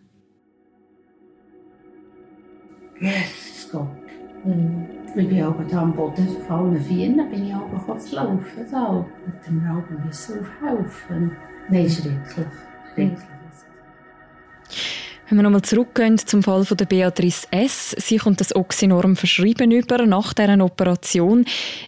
Yes, 3.00 3.14
es 3.56 3.72
geht. 3.72 3.80
Ich 5.18 5.28
bin 5.28 5.42
auch 5.42 5.56
da 5.68 5.82
am 5.82 5.96
Boden 5.96 6.26
gefallen, 6.32 6.80
Vieren 6.80 7.28
bin 7.28 7.48
ich 7.48 7.52
auch 7.52 7.98
zu 7.98 8.14
laufen. 8.14 8.40
So. 8.70 9.04
Mit 9.26 9.46
dem 9.48 9.66
Rauben 9.66 10.06
müssen 10.06 10.38
aufhelfen. 10.38 11.36
Nein, 11.68 11.90
schrecklich. 11.90 12.46
schrecklich. 12.94 13.18
Wenn 15.28 15.38
wir 15.38 15.42
nochmal 15.42 15.62
zurückgehen 15.62 16.18
zum 16.18 16.44
Fall 16.44 16.64
von 16.64 16.76
der 16.76 16.84
Beatrice 16.84 17.48
S. 17.50 17.96
Sie 17.98 18.18
kommt 18.18 18.40
das 18.40 18.54
Oxynorm 18.54 19.16
verschrieben 19.16 19.72
über 19.72 20.06
nach 20.06 20.34
dieser 20.34 20.64
Operation. 20.64 21.44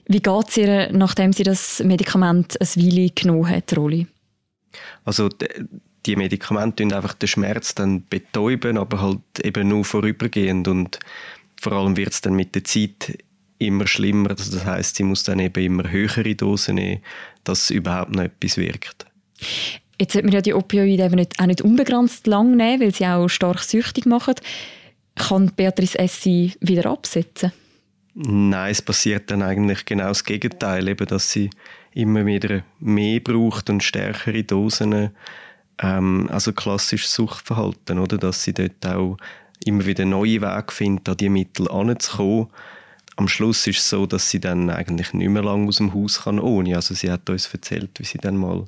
Wie 0.07 0.21
geht 0.21 0.49
es 0.49 0.57
ihr, 0.57 0.91
nachdem 0.93 1.33
sie 1.33 1.45
das 1.45 1.81
Medikament 1.85 2.61
ein 2.61 2.83
Weile 2.83 3.11
genommen 3.11 3.49
hat, 3.49 3.77
Roli? 3.77 4.09
Also 5.05 5.29
die 6.05 6.17
Medikamente 6.17 6.83
tun 6.83 6.93
einfach 6.93 7.15
den 7.15 7.29
Schmerz 7.29 7.77
dann 7.77 8.07
betäuben, 8.09 8.77
aber 8.77 9.01
halt 9.01 9.21
eben 9.45 9.69
nur 9.69 9.85
vorübergehend 9.85 10.67
und 10.67 10.99
vor 11.61 11.73
allem 11.73 11.97
wird 11.99 12.12
es 12.14 12.23
dann 12.23 12.33
mit 12.33 12.55
der 12.55 12.64
Zeit 12.64 13.19
immer 13.59 13.87
schlimmer. 13.87 14.31
Also 14.31 14.50
das 14.57 14.64
heißt, 14.64 14.97
sie 14.97 15.02
muss 15.02 15.25
dann 15.25 15.38
eben 15.38 15.62
immer 15.62 15.90
höhere 15.90 16.35
Dosen 16.35 16.76
nehmen, 16.76 17.02
dass 17.45 17.69
überhaupt 17.69 18.12
noch 18.12 18.23
etwas 18.23 18.57
wirkt. 18.57 19.05
Jetzt 20.00 20.14
sollte 20.14 20.26
man 20.26 20.35
ja 20.35 20.40
die 20.40 20.55
Opioide 20.55 21.05
eben 21.05 21.17
nicht, 21.17 21.38
auch 21.38 21.45
nicht 21.45 21.61
unbegrenzt 21.61 22.26
lang 22.26 22.57
nehmen, 22.57 22.81
weil 22.81 22.95
sie 22.95 23.07
auch 23.07 23.29
stark 23.29 23.61
süchtig 23.61 24.07
machen. 24.07 24.37
Kann 25.17 25.52
Beatrice 25.55 25.99
S. 25.99 26.23
sie 26.23 26.55
wieder 26.61 26.90
absetzen? 26.90 27.52
Nein, 28.14 28.71
es 28.71 28.81
passiert 28.81 29.31
dann 29.31 29.43
eigentlich 29.43 29.85
genau 29.85 30.09
das 30.09 30.25
Gegenteil, 30.25 30.88
eben, 30.88 31.07
dass 31.07 31.31
sie 31.31 31.50
immer 31.93 32.25
wieder 32.25 32.62
mehr 32.79 33.21
braucht 33.21 33.69
und 33.69 33.83
stärkere 33.83 34.45
Dosen. 34.45 35.11
Ähm, 35.79 36.26
also 36.33 36.55
klassisches 36.55 37.14
Suchtverhalten, 37.14 37.99
oder? 37.99 38.17
Dass 38.17 38.45
sie 38.45 38.55
dort 38.55 38.87
auch 38.87 39.19
immer 39.64 39.87
wieder 39.87 40.05
neue 40.05 40.40
Wege 40.40 40.73
findet, 40.73 41.09
an 41.09 41.17
diese 41.17 41.31
Mittel 41.31 41.71
anzukommen. 41.71 42.49
Am 43.17 43.29
Schluss 43.29 43.67
ist 43.67 43.79
es 43.79 43.90
so, 43.90 44.07
dass 44.07 44.31
sie 44.31 44.40
dann 44.40 44.71
eigentlich 44.71 45.12
nicht 45.12 45.29
mehr 45.29 45.43
lange 45.43 45.69
aus 45.69 45.76
dem 45.76 45.93
Haus 45.93 46.23
kann 46.23 46.38
ohne. 46.38 46.76
Also 46.76 46.95
sie 46.95 47.11
hat 47.11 47.29
uns 47.29 47.52
erzählt, 47.52 47.90
wie 47.99 48.05
sie 48.05 48.19
dann 48.19 48.37
mal 48.37 48.64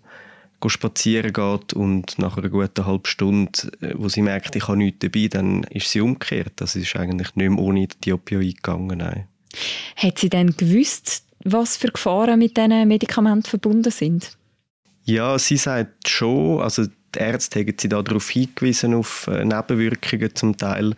spazieren 0.66 1.32
geht 1.32 1.72
und 1.72 2.18
nach 2.18 2.37
einer 2.37 2.49
guten 2.49 2.87
halben 2.87 3.06
Stunde, 3.06 3.50
äh, 3.80 3.94
wo 3.96 4.08
sie 4.08 4.22
merkt, 4.22 4.54
ich 4.54 4.68
habe 4.68 4.76
nichts 4.76 5.00
dabei, 5.00 5.28
dann 5.28 5.64
ist 5.64 5.90
sie 5.90 6.00
umgekehrt. 6.00 6.52
Das 6.56 6.76
ist 6.76 6.94
eigentlich 6.94 7.34
nicht 7.34 7.37
mehr 7.37 7.58
ohne 7.58 7.88
die 8.04 8.12
Opioide 8.12 8.54
gegangen. 8.54 8.99
Nein. 8.99 9.26
Hat 9.96 10.18
sie 10.18 10.28
denn 10.28 10.56
gewusst, 10.56 11.25
was 11.44 11.76
für 11.76 11.88
Gefahren 11.88 12.38
mit 12.38 12.56
diesen 12.56 12.87
Medikamenten 12.87 13.49
verbunden 13.49 13.90
sind? 13.90 14.37
Ja, 15.04 15.38
sie 15.38 15.56
sagt 15.56 16.08
schon. 16.08 16.61
Also 16.61 16.87
die 17.14 17.19
Ärzte 17.19 17.61
haben 17.61 17.75
sie 17.78 17.88
darauf 17.88 18.31
hingewiesen, 18.31 18.95
auf 18.95 19.26
äh, 19.26 19.45
Nebenwirkungen 19.45 20.35
zum 20.35 20.57
Teil. 20.57 20.95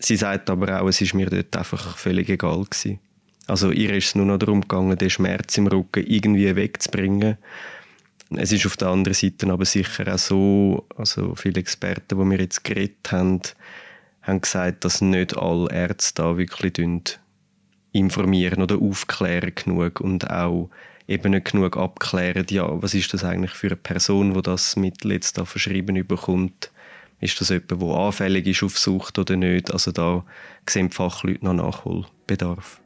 Sie 0.00 0.16
sagt 0.16 0.50
aber 0.50 0.80
auch, 0.80 0.88
es 0.88 1.00
ist 1.00 1.14
mir 1.14 1.28
dort 1.28 1.56
einfach 1.56 1.96
völlig 1.96 2.28
egal 2.28 2.64
gewesen. 2.64 3.00
Also 3.46 3.70
ihr 3.70 3.94
ist 3.94 4.08
es 4.08 4.14
nur 4.14 4.26
noch 4.26 4.38
darum 4.38 4.60
gegangen, 4.60 4.96
den 4.96 5.10
Schmerz 5.10 5.56
im 5.56 5.66
Rücken 5.66 6.04
irgendwie 6.06 6.54
wegzubringen. 6.54 7.38
Es 8.36 8.52
ist 8.52 8.66
auf 8.66 8.76
der 8.76 8.88
anderen 8.88 9.14
Seite 9.14 9.50
aber 9.50 9.64
sicher 9.64 10.14
auch 10.14 10.18
so, 10.18 10.86
also 10.96 11.34
viele 11.34 11.60
Experten, 11.60 12.18
die 12.18 12.30
wir 12.30 12.38
jetzt 12.38 12.62
geredet 12.62 13.10
haben, 13.10 13.40
haben 14.20 14.40
gesagt, 14.42 14.84
dass 14.84 15.00
nicht 15.00 15.36
alle 15.36 15.72
Ärzte 15.72 16.22
da 16.22 16.36
wirklich 16.36 16.74
informieren 17.92 18.62
oder 18.62 18.76
aufklären 18.76 19.54
genug 19.54 20.00
und 20.02 20.30
auch 20.30 20.68
eben 21.08 21.32
nicht 21.32 21.50
genug 21.50 21.76
abklären, 21.76 22.46
ja, 22.50 22.70
was 22.82 22.94
ist 22.94 23.12
das 23.12 23.24
eigentlich 23.24 23.52
für 23.52 23.68
eine 23.68 23.76
Person, 23.76 24.34
die 24.34 24.42
das 24.42 24.76
Mittel 24.76 25.12
jetzt 25.12 25.38
da 25.38 25.44
verschrieben 25.44 26.06
bekommt? 26.06 26.70
Ist 27.20 27.40
das 27.40 27.48
jemand, 27.48 27.70
der 27.70 27.88
anfällig 27.88 28.46
ist 28.46 28.62
auf 28.62 28.78
Sucht 28.78 29.18
oder 29.18 29.36
nicht? 29.36 29.72
Also 29.72 29.90
da 29.90 30.24
sehen 30.68 30.90
die 30.90 30.94
Fachleute 30.94 31.44
noch 31.44 31.54
Nachholbedarf. 31.54 32.80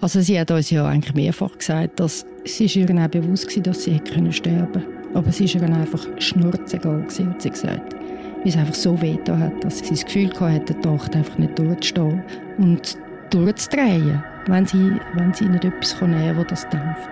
Also 0.00 0.20
sie 0.20 0.38
hat 0.38 0.50
uns 0.50 0.70
ja 0.70 0.86
eigentlich 0.86 1.14
mehrfach 1.14 1.56
gesagt, 1.56 1.98
dass 1.98 2.26
sie 2.44 2.66
ist 2.66 2.76
ihr 2.76 2.88
auch 2.90 3.08
bewusst 3.08 3.56
war, 3.56 3.62
dass 3.62 3.84
sie 3.84 3.94
hätte 3.94 4.12
können 4.12 4.68
Aber 5.14 5.26
es 5.26 5.40
ist 5.40 5.54
ihr 5.54 5.62
einfach 5.62 6.06
schnurzegal, 6.18 7.02
hat 7.02 7.42
sie 7.42 7.50
gesagt. 7.50 7.94
Weil 7.94 8.48
es 8.48 8.56
einfach 8.56 8.74
so 8.74 9.00
weh 9.00 9.16
hat, 9.26 9.64
dass 9.64 9.78
sie 9.78 9.90
das 9.90 10.04
Gefühl 10.04 10.30
hatte, 10.38 10.74
den 10.74 10.82
Tag 10.82 11.16
einfach 11.16 11.38
nicht 11.38 11.58
durchzustehen 11.58 12.22
und 12.58 12.98
durchzudrehen, 13.30 14.22
wenn 14.46 14.66
sie, 14.66 15.00
wenn 15.14 15.32
sie 15.32 15.46
nicht 15.46 15.64
etwas 15.64 16.00
nehmen 16.00 16.36
kann, 16.36 16.46
das 16.48 16.68
dämpft. 16.68 17.10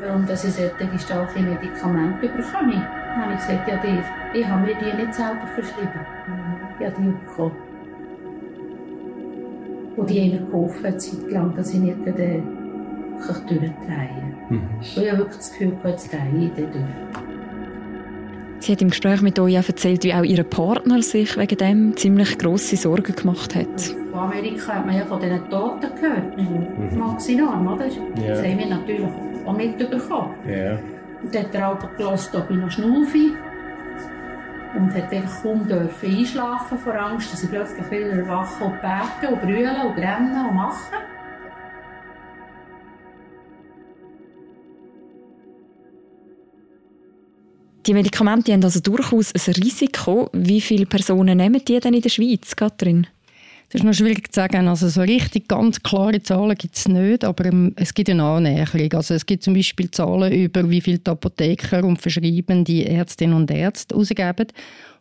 Warum 0.00 0.26
dass 0.26 0.44
ich 0.44 0.54
solche 0.54 0.98
starke 0.98 1.40
Medikamente 1.40 2.28
bekomme? 2.28 2.86
Habe 3.16 3.32
ich 3.32 3.38
gesagt, 3.40 3.68
ja, 3.68 3.76
die, 3.78 4.38
ich 4.38 4.46
habe 4.46 4.66
mir 4.66 4.74
die 4.76 4.96
nicht 4.96 5.14
selber 5.14 5.46
verschrieben. 5.54 6.06
Ich 6.78 6.86
habe 6.86 7.02
die 7.02 7.08
bekommen. 7.08 7.56
Und 9.96 10.08
die 10.08 10.20
haben 10.20 10.30
mir 10.30 10.46
geholfen, 10.46 10.86
eine 10.86 10.96
Zeit 10.96 11.30
lang, 11.30 11.56
dass 11.56 11.74
ich 11.74 11.80
nicht 11.80 11.98
durchdrehen 12.06 13.74
kann. 13.88 14.34
Mhm. 14.48 14.62
Und 14.78 14.80
ich 14.80 15.10
habe 15.10 15.18
wirklich 15.18 15.36
das 15.38 15.50
Gefühl, 15.50 15.76
jetzt 15.84 16.12
drehe 16.12 16.44
ich 16.44 16.52
durch. 16.54 17.27
Sie 18.68 18.72
hat 18.72 18.82
im 18.82 18.90
Gespräch 18.90 19.22
mit 19.22 19.38
euch 19.38 19.58
auch 19.58 19.66
erzählt, 19.66 20.04
wie 20.04 20.12
auch 20.12 20.22
ihr 20.22 20.44
Partner 20.44 21.00
sich 21.00 21.38
wegen 21.38 21.56
dem 21.56 21.96
ziemlich 21.96 22.36
grosse 22.36 22.76
Sorgen 22.76 23.16
gemacht 23.16 23.54
hat. 23.54 23.80
Von 24.10 24.20
Amerika 24.20 24.74
hat 24.74 24.84
man 24.84 24.94
ja 24.94 25.06
von 25.06 25.18
diesen 25.18 25.48
Toten 25.48 25.88
gehört. 25.98 26.36
Mhm. 26.36 26.98
Maxinorm, 26.98 27.66
oder? 27.66 27.86
Ja. 27.86 28.28
Das 28.28 28.42
haben 28.42 28.58
wir 28.58 28.66
natürlich 28.66 29.08
auch 29.46 29.56
mitbekommen. 29.56 30.34
Ja. 30.46 30.72
Und 31.22 31.34
dann 31.34 31.44
hat 31.44 31.54
er 31.54 31.72
auch 31.72 31.96
gehört, 31.96 32.30
ob 32.34 32.50
ich 32.50 32.56
noch 32.58 32.70
schnaufe 32.70 33.18
und 34.76 34.94
hat 34.94 35.12
einfach 35.14 35.42
kaum 35.42 35.66
dürfen 35.66 36.18
einschlafen 36.18 36.76
vor 36.76 36.94
Angst, 36.94 37.32
dass 37.32 37.42
ich 37.42 37.48
plötzlich 37.48 37.90
wieder 37.90 38.18
erwache 38.18 38.64
und 38.64 38.74
beten 38.82 39.32
und 39.32 39.40
brüllen 39.40 39.76
und 39.86 39.96
rennen 39.96 40.46
und 40.46 40.54
machen. 40.54 41.07
Die 47.88 47.94
Medikamente 47.94 48.52
haben 48.52 48.62
also 48.62 48.80
durchaus 48.80 49.32
ein 49.32 49.54
Risiko. 49.54 50.28
Wie 50.34 50.60
viele 50.60 50.84
Personen 50.84 51.38
nehmen 51.38 51.64
die 51.66 51.80
denn 51.80 51.94
in 51.94 52.02
der 52.02 52.10
Schweiz, 52.10 52.54
Katrin? 52.54 53.06
Das 53.70 53.80
ist 53.80 53.84
noch 53.84 53.94
schwierig 53.94 54.30
zu 54.30 54.40
sagen. 54.40 54.68
Also 54.68 54.90
so 54.90 55.00
richtig 55.00 55.48
ganz 55.48 55.82
klare 55.82 56.22
Zahlen 56.22 56.54
gibt 56.54 56.76
es 56.76 56.86
nicht, 56.86 57.24
aber 57.24 57.46
ähm, 57.46 57.72
es 57.76 57.94
gibt 57.94 58.10
eine 58.10 58.24
Annäherung. 58.24 58.92
Also 58.92 59.14
es 59.14 59.24
gibt 59.24 59.42
zum 59.42 59.54
Beispiel 59.54 59.90
Zahlen 59.90 60.30
über, 60.30 60.68
wie 60.68 60.82
viele 60.82 61.00
Apotheker 61.02 61.82
und 61.82 61.98
Verschreibende 61.98 62.84
Ärztinnen 62.84 63.34
und 63.34 63.50
Ärzte 63.50 63.94
ausgeben. 63.94 64.48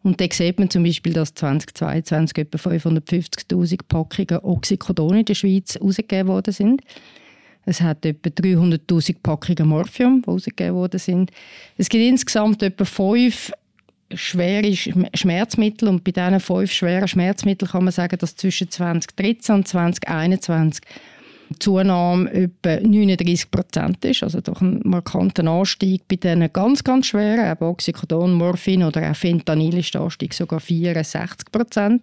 Und 0.03 0.21
da 0.21 0.25
sieht 0.31 0.57
man 0.57 0.69
zum 0.69 0.83
Beispiel, 0.83 1.11
dass 1.11 1.33
2022 1.33 2.37
etwa 2.37 2.57
550'000 2.57 3.79
Packungen 3.85 4.43
Oxycodon 4.43 5.17
in 5.17 5.25
der 5.25 5.35
Schweiz 5.35 5.75
ausgegeben 5.75 6.29
worden 6.29 6.53
sind. 6.53 6.83
Es 7.67 7.81
hat 7.81 8.05
etwa 8.05 8.29
300'000 8.29 9.17
Packungen 9.21 9.67
Morphium, 9.67 10.21
die 10.21 10.29
ausgegeben 10.29 10.75
worden 10.75 10.99
sind. 10.99 11.31
Es 11.75 11.89
gibt 11.89 12.03
insgesamt 12.03 12.63
etwa 12.63 12.85
fünf 12.85 13.51
schwere 14.13 14.73
Schmerzmittel 14.73 15.89
und 15.89 16.05
bei 16.05 16.11
diesen 16.11 16.39
fünf 16.39 16.71
schweren 16.71 17.09
Schmerzmitteln 17.09 17.69
kann 17.69 17.83
man 17.83 17.91
sagen, 17.91 18.17
dass 18.19 18.37
zwischen 18.37 18.71
2013 18.71 19.55
und 19.55 19.67
2021 19.67 20.81
die 21.49 21.59
Zunahme 21.59 22.31
etwa 22.31 22.79
39 22.79 23.51
Prozent 23.51 24.03
ist, 24.05 24.23
also 24.23 24.39
doch 24.39 24.61
ein 24.61 24.79
markanter 24.85 25.45
Anstieg 25.45 26.07
bei 26.07 26.15
diesen 26.15 26.51
ganz, 26.53 26.85
ganz 26.85 27.07
schweren, 27.07 27.51
eben 27.51 27.65
Oxycodon, 27.65 28.33
Morphin 28.33 28.83
oder 28.83 29.11
auch 29.11 29.15
Fentanyl 29.15 29.77
ist 29.77 29.93
der 29.93 30.01
Anstieg 30.01 30.33
sogar 30.33 30.61
64 30.61 31.51
Prozent. 31.51 32.01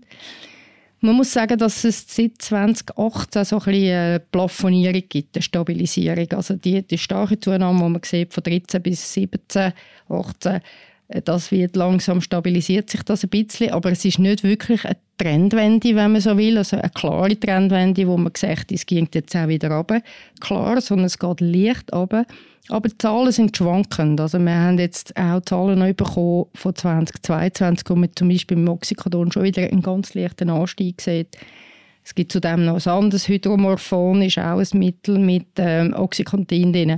Man 1.05 1.17
muss 1.17 1.35
sagen, 1.35 1.59
dass 1.59 1.85
es 1.85 2.07
seit 2.09 2.41
2018 2.41 3.45
so 3.45 3.59
ein 3.59 3.75
eine 3.75 4.21
Plafonierung 4.21 5.03
gibt, 5.07 5.37
eine 5.37 5.43
Stabilisierung. 5.43 6.27
Also 6.33 6.55
die, 6.55 6.81
die 6.81 6.97
starke 6.97 7.39
Zunahme, 7.39 7.79
die 7.79 7.91
man 7.91 8.03
sieht, 8.03 8.33
von 8.33 8.43
13 8.43 8.81
bis 8.81 9.13
17, 9.13 9.75
18, 10.09 10.61
äh, 11.09 11.21
das 11.21 11.53
wird 11.53 11.77
langsam 11.77 12.23
stabilisiert 12.23 12.89
sich 12.89 13.03
das 13.03 13.23
ein 13.23 13.29
bisschen, 13.29 13.73
aber 13.73 13.93
es 13.93 14.03
ist 14.07 14.19
nicht 14.19 14.45
wirklich 14.45 14.83
eine 14.87 14.97
Trendwende, 15.19 15.95
wenn 15.95 16.13
man 16.13 16.23
so 16.23 16.39
will, 16.39 16.57
also 16.57 16.79
eine 16.79 16.89
klare 16.89 17.39
Trendwende, 17.39 18.09
wo 18.09 18.17
man 18.17 18.33
sagt, 18.35 18.73
es 18.73 18.87
ging 18.87 19.07
jetzt 19.13 19.37
auch 19.37 19.49
wieder 19.49 19.71
runter, 19.71 20.01
klar, 20.41 20.81
sondern 20.81 21.05
es 21.05 21.19
geht 21.19 21.41
leicht 21.43 21.93
runter. 21.93 22.25
Aber 22.69 22.89
die 22.89 22.97
Zahlen 22.97 23.31
sind 23.31 23.57
schwankend. 23.57 24.21
Also 24.21 24.39
wir 24.39 24.55
haben 24.55 24.79
jetzt 24.79 25.17
auch 25.17 25.43
Zahlen 25.43 25.79
neu 25.79 25.93
bekommen 25.93 26.47
von 26.55 26.75
2022, 26.75 27.89
wo 27.91 27.95
man 27.95 28.11
zum 28.15 28.29
Beispiel 28.29 28.57
im 28.57 28.69
Oxycodon 28.69 29.33
schon 29.33 29.43
wieder 29.43 29.63
einen 29.63 29.83
ganz 29.83 30.15
leichten 30.15 30.49
Anstieg 30.49 31.01
sieht. 31.01 31.37
Es 32.03 32.15
gibt 32.15 32.33
zudem 32.33 32.65
noch 32.65 32.85
ein 32.85 32.93
anderes 32.93 33.29
Hydromorphon, 33.29 34.23
ist 34.23 34.39
auch 34.39 34.59
ein 34.59 34.79
Mittel 34.79 35.19
mit 35.19 35.47
ähm, 35.57 35.95
Oxycontin 35.95 36.73
drin. 36.73 36.97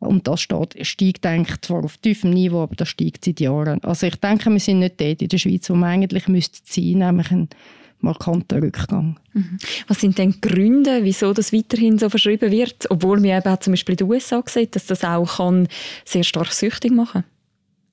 Und 0.00 0.28
das 0.28 0.40
steht, 0.40 0.86
steigt 0.86 1.26
eigentlich 1.26 1.60
zwar 1.60 1.84
auf 1.84 1.96
tiefem 1.96 2.30
Niveau, 2.30 2.62
aber 2.62 2.76
das 2.76 2.88
steigt 2.88 3.24
seit 3.24 3.40
Jahren. 3.40 3.82
Also 3.82 4.06
ich 4.06 4.16
denke, 4.16 4.50
wir 4.50 4.60
sind 4.60 4.78
nicht 4.78 5.00
dort 5.00 5.22
in 5.22 5.28
der 5.28 5.38
Schweiz, 5.38 5.68
wo 5.68 5.74
man 5.74 5.90
eigentlich 5.90 6.28
müsste 6.28 6.60
sein, 6.64 6.98
nämlich 6.98 7.30
ein 7.30 7.48
markanter 8.00 8.62
Rückgang. 8.62 9.18
Mhm. 9.32 9.58
Was 9.86 10.00
sind 10.00 10.18
denn 10.18 10.32
die 10.32 10.40
Gründe, 10.40 11.00
wieso 11.02 11.32
das 11.32 11.52
weiterhin 11.52 11.98
so 11.98 12.08
verschrieben 12.08 12.50
wird, 12.50 12.86
obwohl 12.90 13.22
wir 13.22 13.38
eben 13.38 13.48
auch 13.48 13.60
zum 13.60 13.72
Beispiel 13.72 13.94
in 13.94 13.98
den 13.98 14.10
USA 14.10 14.42
sehen, 14.46 14.68
dass 14.70 14.86
das 14.86 15.04
auch 15.04 15.36
kann 15.36 15.68
sehr 16.04 16.24
stark 16.24 16.52
süchtig 16.52 16.92
machen 16.92 17.24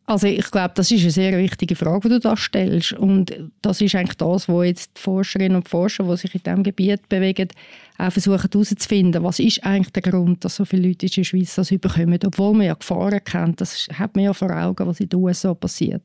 Also 0.05 0.27
ich 0.27 0.49
glaube, 0.51 0.73
das 0.75 0.91
ist 0.91 1.01
eine 1.01 1.11
sehr 1.11 1.37
wichtige 1.37 1.75
Frage, 1.75 2.09
die 2.09 2.15
du 2.15 2.19
da 2.19 2.37
stellst. 2.37 2.93
Und 2.93 3.35
das 3.61 3.81
ist 3.81 3.95
eigentlich 3.95 4.17
das, 4.17 4.47
wo 4.47 4.63
jetzt 4.63 4.91
die 4.97 5.01
Forscherinnen 5.01 5.57
und 5.57 5.69
Forscher, 5.69 6.03
die 6.03 6.17
sich 6.17 6.35
in 6.35 6.43
diesem 6.43 6.63
Gebiet 6.63 7.09
bewegen, 7.09 7.49
auch 7.97 8.11
versuchen 8.11 8.49
herauszufinden, 8.51 9.23
was 9.23 9.39
ist 9.39 9.63
eigentlich 9.63 9.93
der 9.93 10.03
Grund, 10.03 10.43
dass 10.45 10.57
so 10.57 10.65
viele 10.65 10.89
Leute 10.89 11.07
in 11.07 11.11
der 11.15 11.23
Schweiz 11.23 11.55
das 11.55 11.71
überkommen, 11.71 12.19
obwohl 12.25 12.53
man 12.53 12.67
ja 12.67 12.73
Gefahren 12.73 13.23
kennt. 13.23 13.61
Das 13.61 13.87
hat 13.93 14.15
man 14.15 14.25
ja 14.25 14.33
vor 14.33 14.51
Augen, 14.51 14.85
was 14.85 14.99
in 14.99 15.09
den 15.09 15.19
USA 15.19 15.53
passiert. 15.53 16.03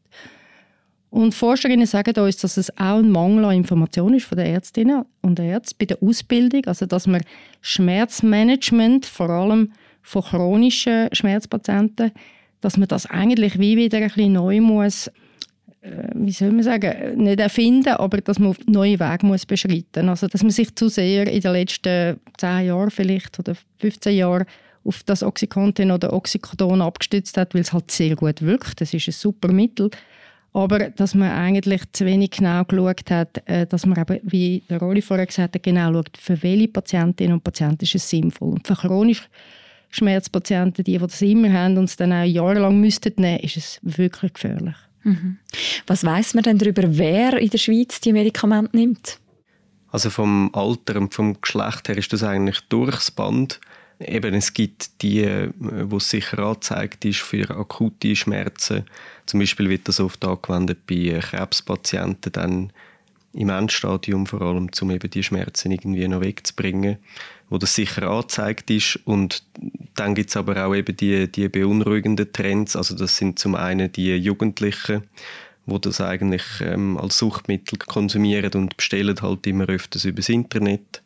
Und 1.10 1.34
Forscherinnen 1.34 1.86
sagen 1.86 2.16
uns, 2.18 2.36
dass 2.36 2.56
es 2.56 2.70
auch 2.78 2.98
ein 2.98 3.10
Mangel 3.10 3.44
an 3.44 3.56
Informationen 3.56 4.16
ist 4.16 4.26
von 4.26 4.38
den 4.38 4.46
Ärztinnen 4.46 5.04
und 5.22 5.40
Ärzten 5.40 5.76
bei 5.78 5.86
der 5.86 6.00
Ausbildung, 6.02 6.64
also 6.66 6.86
dass 6.86 7.08
man 7.08 7.22
Schmerzmanagement, 7.60 9.06
vor 9.06 9.28
allem 9.28 9.72
von 10.02 10.22
chronischen 10.22 11.08
Schmerzpatienten, 11.12 12.12
dass 12.60 12.76
man 12.76 12.88
das 12.88 13.06
eigentlich 13.06 13.58
wie 13.58 13.76
wieder 13.76 13.98
ein 13.98 14.04
bisschen 14.04 14.32
neu 14.34 14.60
muss, 14.60 15.08
äh, 15.82 16.08
wie 16.14 16.30
soll 16.30 16.52
man 16.52 16.62
sagen, 16.62 17.16
nicht 17.16 17.40
erfinden, 17.40 17.94
aber 17.94 18.20
dass 18.20 18.38
man 18.38 18.50
auf 18.50 18.58
neue 18.66 19.00
Wege 19.00 19.26
muss 19.26 19.46
beschreiten. 19.46 20.08
Also 20.08 20.28
dass 20.28 20.42
man 20.42 20.52
sich 20.52 20.74
zu 20.76 20.88
sehr 20.88 21.26
in 21.26 21.40
den 21.40 21.52
letzten 21.52 22.20
zehn 22.38 22.66
Jahren 22.66 22.90
vielleicht 22.90 23.38
oder 23.38 23.54
15 23.78 24.16
Jahren 24.16 24.44
auf 24.84 25.02
das 25.04 25.22
Oxycontin 25.22 25.90
oder 25.90 26.12
Oxycodon 26.12 26.80
abgestützt 26.80 27.36
hat, 27.36 27.54
weil 27.54 27.62
es 27.62 27.72
halt 27.72 27.90
sehr 27.90 28.16
gut 28.16 28.42
wirkt. 28.42 28.80
Das 28.80 28.94
ist 28.94 29.08
ein 29.08 29.12
super 29.12 29.52
Mittel. 29.52 29.90
Aber 30.52 30.90
dass 30.90 31.14
man 31.14 31.30
eigentlich 31.30 31.82
zu 31.92 32.04
wenig 32.04 32.32
genau 32.32 32.64
geschaut 32.64 33.10
hat, 33.10 33.48
äh, 33.48 33.66
dass 33.66 33.86
man 33.86 33.98
eben, 33.98 34.18
wie 34.24 34.62
der 34.68 34.78
Rolli 34.78 35.00
vorher 35.00 35.26
gesagt 35.26 35.54
hat, 35.54 35.62
genau 35.62 35.92
schaut, 35.92 36.16
für 36.16 36.42
welche 36.42 36.68
Patientinnen 36.68 37.34
und 37.34 37.44
Patienten 37.44 37.84
ist 37.84 37.94
es 37.94 38.08
sinnvoll. 38.08 38.54
Und 38.54 38.66
für 38.66 38.74
chronisch 38.74 39.28
Schmerzpatienten, 39.90 40.84
die, 40.84 40.92
die 40.92 40.98
das 40.98 41.22
immer 41.22 41.52
haben 41.52 41.78
und 41.78 41.84
es 41.84 41.96
dann 41.96 42.12
auch 42.12 42.24
jahrelang 42.24 42.80
müssten 42.80 43.12
nehmen, 43.16 43.40
ist 43.40 43.56
es 43.56 43.78
wirklich 43.82 44.32
gefährlich. 44.32 44.76
Mhm. 45.02 45.38
Was 45.86 46.04
weiß 46.04 46.34
man 46.34 46.44
denn 46.44 46.58
darüber, 46.58 46.82
wer 46.86 47.38
in 47.38 47.50
der 47.50 47.58
Schweiz 47.58 48.00
die 48.00 48.12
Medikamente 48.12 48.76
nimmt? 48.76 49.18
Also 49.90 50.10
vom 50.10 50.50
Alter 50.52 50.96
und 50.96 51.14
vom 51.14 51.40
Geschlecht 51.40 51.88
her 51.88 51.98
ist 51.98 52.12
das 52.12 52.22
eigentlich 52.22 52.60
durchs 52.68 53.10
Band. 53.10 53.60
Eben, 53.98 54.34
es 54.34 54.54
gibt 54.54 55.02
die, 55.02 55.48
wo 55.58 55.98
es 55.98 56.08
sicher 56.08 56.38
angezeigt 56.38 57.04
ist 57.04 57.20
für 57.20 57.50
akute 57.50 58.16
Schmerzen. 58.16 58.84
Zum 59.30 59.40
Beispiel 59.40 59.68
wird 59.68 59.88
das 59.88 60.00
oft 60.00 60.24
angewendet 60.24 60.86
bei 60.86 61.18
Krebspatienten, 61.20 62.32
dann 62.32 62.72
im 63.32 63.48
Endstadium 63.48 64.26
vor 64.26 64.42
allem, 64.42 64.68
um 64.80 64.90
eben 64.90 65.08
die 65.08 65.22
Schmerzen 65.22 65.70
irgendwie 65.70 66.08
noch 66.08 66.20
wegzubringen 66.20 66.98
wo 67.50 67.58
das 67.58 67.74
sicher 67.74 68.04
angezeigt 68.04 68.70
ist. 68.70 68.98
Und 69.04 69.42
dann 69.96 70.14
gibt 70.14 70.30
es 70.30 70.36
aber 70.36 70.64
auch 70.64 70.74
eben 70.74 70.96
die, 70.96 71.30
die 71.30 71.48
beunruhigenden 71.48 72.32
Trends. 72.32 72.76
Also 72.76 72.96
das 72.96 73.16
sind 73.16 73.38
zum 73.38 73.56
einen 73.56 73.92
die 73.92 74.14
Jugendlichen, 74.16 75.02
wo 75.66 75.78
das 75.78 76.00
eigentlich 76.00 76.44
ähm, 76.60 76.96
als 76.96 77.18
Suchtmittel 77.18 77.78
konsumieren 77.78 78.52
und 78.54 78.76
bestellen 78.76 79.20
halt 79.20 79.46
immer 79.46 79.68
öfters 79.68 80.04
übers 80.04 80.28
Internet. 80.28 81.02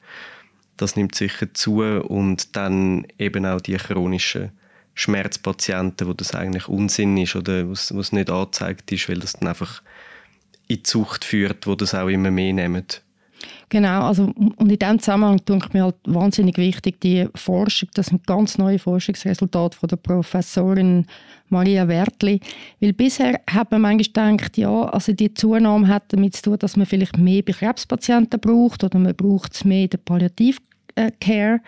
Das 0.76 0.96
nimmt 0.96 1.14
sicher 1.14 1.52
zu. 1.54 1.82
Und 1.82 2.54
dann 2.56 3.06
eben 3.18 3.46
auch 3.46 3.62
die 3.62 3.76
chronischen 3.76 4.52
Schmerzpatienten, 4.94 6.06
wo 6.06 6.12
das 6.12 6.34
eigentlich 6.34 6.68
Unsinn 6.68 7.16
ist 7.16 7.36
oder 7.36 7.68
was 7.68 8.12
nicht 8.12 8.30
angezeigt 8.30 8.90
ist, 8.92 9.08
weil 9.08 9.18
das 9.18 9.34
dann 9.34 9.48
einfach 9.48 9.82
in 10.68 10.76
die 10.76 10.82
Zucht 10.82 11.24
führt, 11.24 11.66
wo 11.66 11.74
das 11.74 11.94
auch 11.94 12.08
immer 12.08 12.30
mehr 12.30 12.52
nehmen. 12.52 12.86
Genau, 13.68 14.06
also, 14.06 14.32
und 14.36 14.70
in 14.72 14.78
diesem 14.78 14.98
Zusammenhang 14.98 15.44
denke 15.44 15.66
ich 15.66 15.74
mir 15.74 15.84
halt 15.84 15.96
wahnsinnig 16.06 16.56
wichtig, 16.56 17.00
die 17.00 17.28
Forschung, 17.34 17.88
das 17.94 18.06
sind 18.06 18.26
ganz 18.26 18.56
neue 18.56 18.78
Forschungsresultate 18.78 19.76
von 19.76 19.88
der 19.88 19.96
Professorin 19.96 21.06
Maria 21.48 21.88
Wertli, 21.88 22.40
weil 22.80 22.92
bisher 22.92 23.40
hat 23.50 23.70
man 23.70 23.82
manchmal 23.82 24.36
gedacht, 24.36 24.56
ja, 24.56 24.84
also 24.84 25.12
die 25.12 25.34
Zunahme 25.34 25.88
hat 25.88 26.04
damit 26.12 26.36
zu 26.36 26.42
tun, 26.42 26.58
dass 26.58 26.76
man 26.76 26.86
vielleicht 26.86 27.18
mehr 27.18 27.42
bei 27.42 27.52
Krebspatienten 27.52 28.40
braucht 28.40 28.84
oder 28.84 28.98
man 28.98 29.14
braucht 29.14 29.54
es 29.54 29.64
mehr 29.64 29.84
in 29.84 29.90
der 29.90 29.98
Palliativcare. 29.98 31.60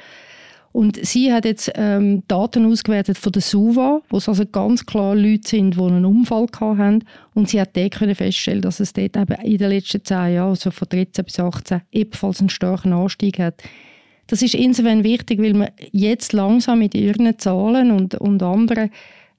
Und 0.77 0.99
sie 1.07 1.33
hat 1.33 1.47
jetzt 1.47 1.73
ähm, 1.77 2.23
Daten 2.29 2.67
ausgewertet 2.67 3.17
von 3.17 3.33
der 3.33 3.41
SUVA, 3.41 4.03
wo 4.11 4.19
es 4.19 4.29
also 4.29 4.45
ganz 4.45 4.85
klar 4.85 5.15
Leute 5.15 5.49
sind, 5.49 5.75
die 5.75 5.81
einen 5.81 6.05
Unfall 6.05 6.49
hatten. 6.61 7.03
Und 7.33 7.49
sie 7.49 7.59
hat 7.59 7.75
dort 7.75 7.95
können 7.95 8.15
feststellen, 8.15 8.61
dass 8.61 8.79
es 8.79 8.93
dort 8.93 9.17
eben 9.17 9.41
in 9.43 9.57
den 9.57 9.71
letzten 9.71 10.05
zehn 10.05 10.35
Jahren, 10.35 10.51
also 10.51 10.71
von 10.71 10.87
13 10.87 11.25
bis 11.25 11.41
18, 11.41 11.81
ebenfalls 11.93 12.41
einen 12.41 12.51
starken 12.51 12.93
Anstieg 12.93 13.39
hat. 13.39 13.63
Das 14.27 14.43
ist 14.43 14.55
insofern 14.55 15.03
wichtig, 15.03 15.41
weil 15.41 15.55
man 15.55 15.71
jetzt 15.93 16.35
langsam 16.35 16.81
mit 16.81 16.95
ihren 16.95 17.39
Zahlen 17.39 17.91
und, 17.91 18.15
und 18.17 18.43
anderen 18.43 18.91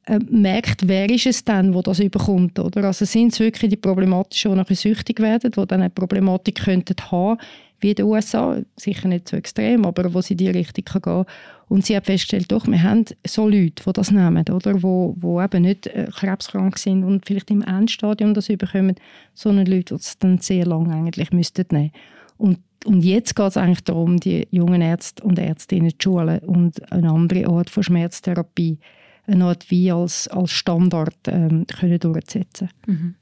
äh, 0.07 0.19
merkt, 0.29 0.87
wer 0.87 1.09
ist 1.09 1.25
es 1.25 1.43
denn, 1.43 1.73
wo 1.73 1.81
das 1.81 1.99
überkommt, 1.99 2.57
oder? 2.59 2.85
Also 2.85 3.03
sind 3.03 3.33
es 3.33 3.41
wirklich 3.41 3.69
die 3.69 3.75
Problematischen, 3.75 4.51
die 4.51 4.57
nachher 4.57 4.75
süchtig 4.75 5.19
werden, 5.19 5.51
die 5.51 5.67
dann 5.67 5.81
eine 5.81 5.89
Problematik 5.89 6.63
könnten 6.63 6.95
haben, 7.11 7.37
wie 7.81 7.89
in 7.89 7.95
den 7.95 8.05
USA, 8.05 8.57
sicher 8.77 9.09
nicht 9.09 9.27
so 9.27 9.35
extrem, 9.35 9.85
aber 9.85 10.13
wo 10.13 10.21
sie 10.21 10.33
in 10.33 10.37
die 10.37 10.49
Richtung 10.49 10.85
gehen 10.85 11.01
kann. 11.01 11.25
Und 11.67 11.85
sie 11.85 11.97
hat 11.97 12.05
festgestellt, 12.05 12.49
doch, 12.53 12.65
wir 12.67 12.81
haben 12.81 13.03
so 13.25 13.49
Leute, 13.49 13.83
die 13.85 13.93
das 13.93 14.09
nehmen, 14.11 14.45
oder? 14.49 14.81
Wo, 14.81 15.13
wo 15.17 15.41
eben 15.41 15.63
nicht 15.63 15.87
äh, 15.87 16.07
krebskrank 16.09 16.77
sind 16.77 17.03
und 17.03 17.25
vielleicht 17.25 17.51
im 17.51 17.61
Endstadium 17.61 18.33
das 18.33 18.47
überkommen, 18.47 18.95
sondern 19.33 19.65
Leute, 19.65 19.95
die 19.95 19.99
es 19.99 20.17
dann 20.17 20.37
sehr 20.37 20.65
lange 20.65 20.95
eigentlich 20.95 21.31
müssten 21.31 21.65
nehmen. 21.71 21.91
Und, 22.37 22.59
und 22.85 23.03
jetzt 23.03 23.35
geht 23.35 23.47
es 23.47 23.57
eigentlich 23.57 23.83
darum, 23.83 24.21
die 24.21 24.47
jungen 24.51 24.81
Ärzte 24.81 25.21
und 25.23 25.37
Ärztinnen 25.37 25.91
zu 25.99 26.11
schulen 26.11 26.39
und 26.39 26.91
eine 26.93 27.11
andere 27.11 27.47
Art 27.47 27.69
von 27.69 27.83
Schmerztherapie 27.83 28.79
eine 29.27 29.45
Art 29.45 29.69
wie 29.69 29.91
als, 29.91 30.27
als 30.29 30.51
Standard 30.51 31.15
ähm, 31.27 31.65
können 31.67 31.99
durchzusetzen. 31.99 32.69
Mhm. 32.85 33.15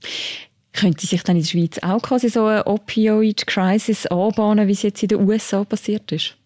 Könnte 0.74 1.08
sich 1.08 1.24
dann 1.24 1.38
in 1.38 1.42
der 1.42 1.50
Schweiz 1.50 1.80
auch 1.80 2.02
quasi 2.02 2.30
so 2.30 2.46
eine 2.46 2.68
Opioid-Crisis 2.68 4.08
anbahnen, 4.08 4.68
wie 4.68 4.74
es 4.74 4.82
jetzt 4.82 5.02
in 5.04 5.10
den 5.10 5.28
USA 5.28 5.64
passiert 5.64 6.12
ist? 6.12 6.38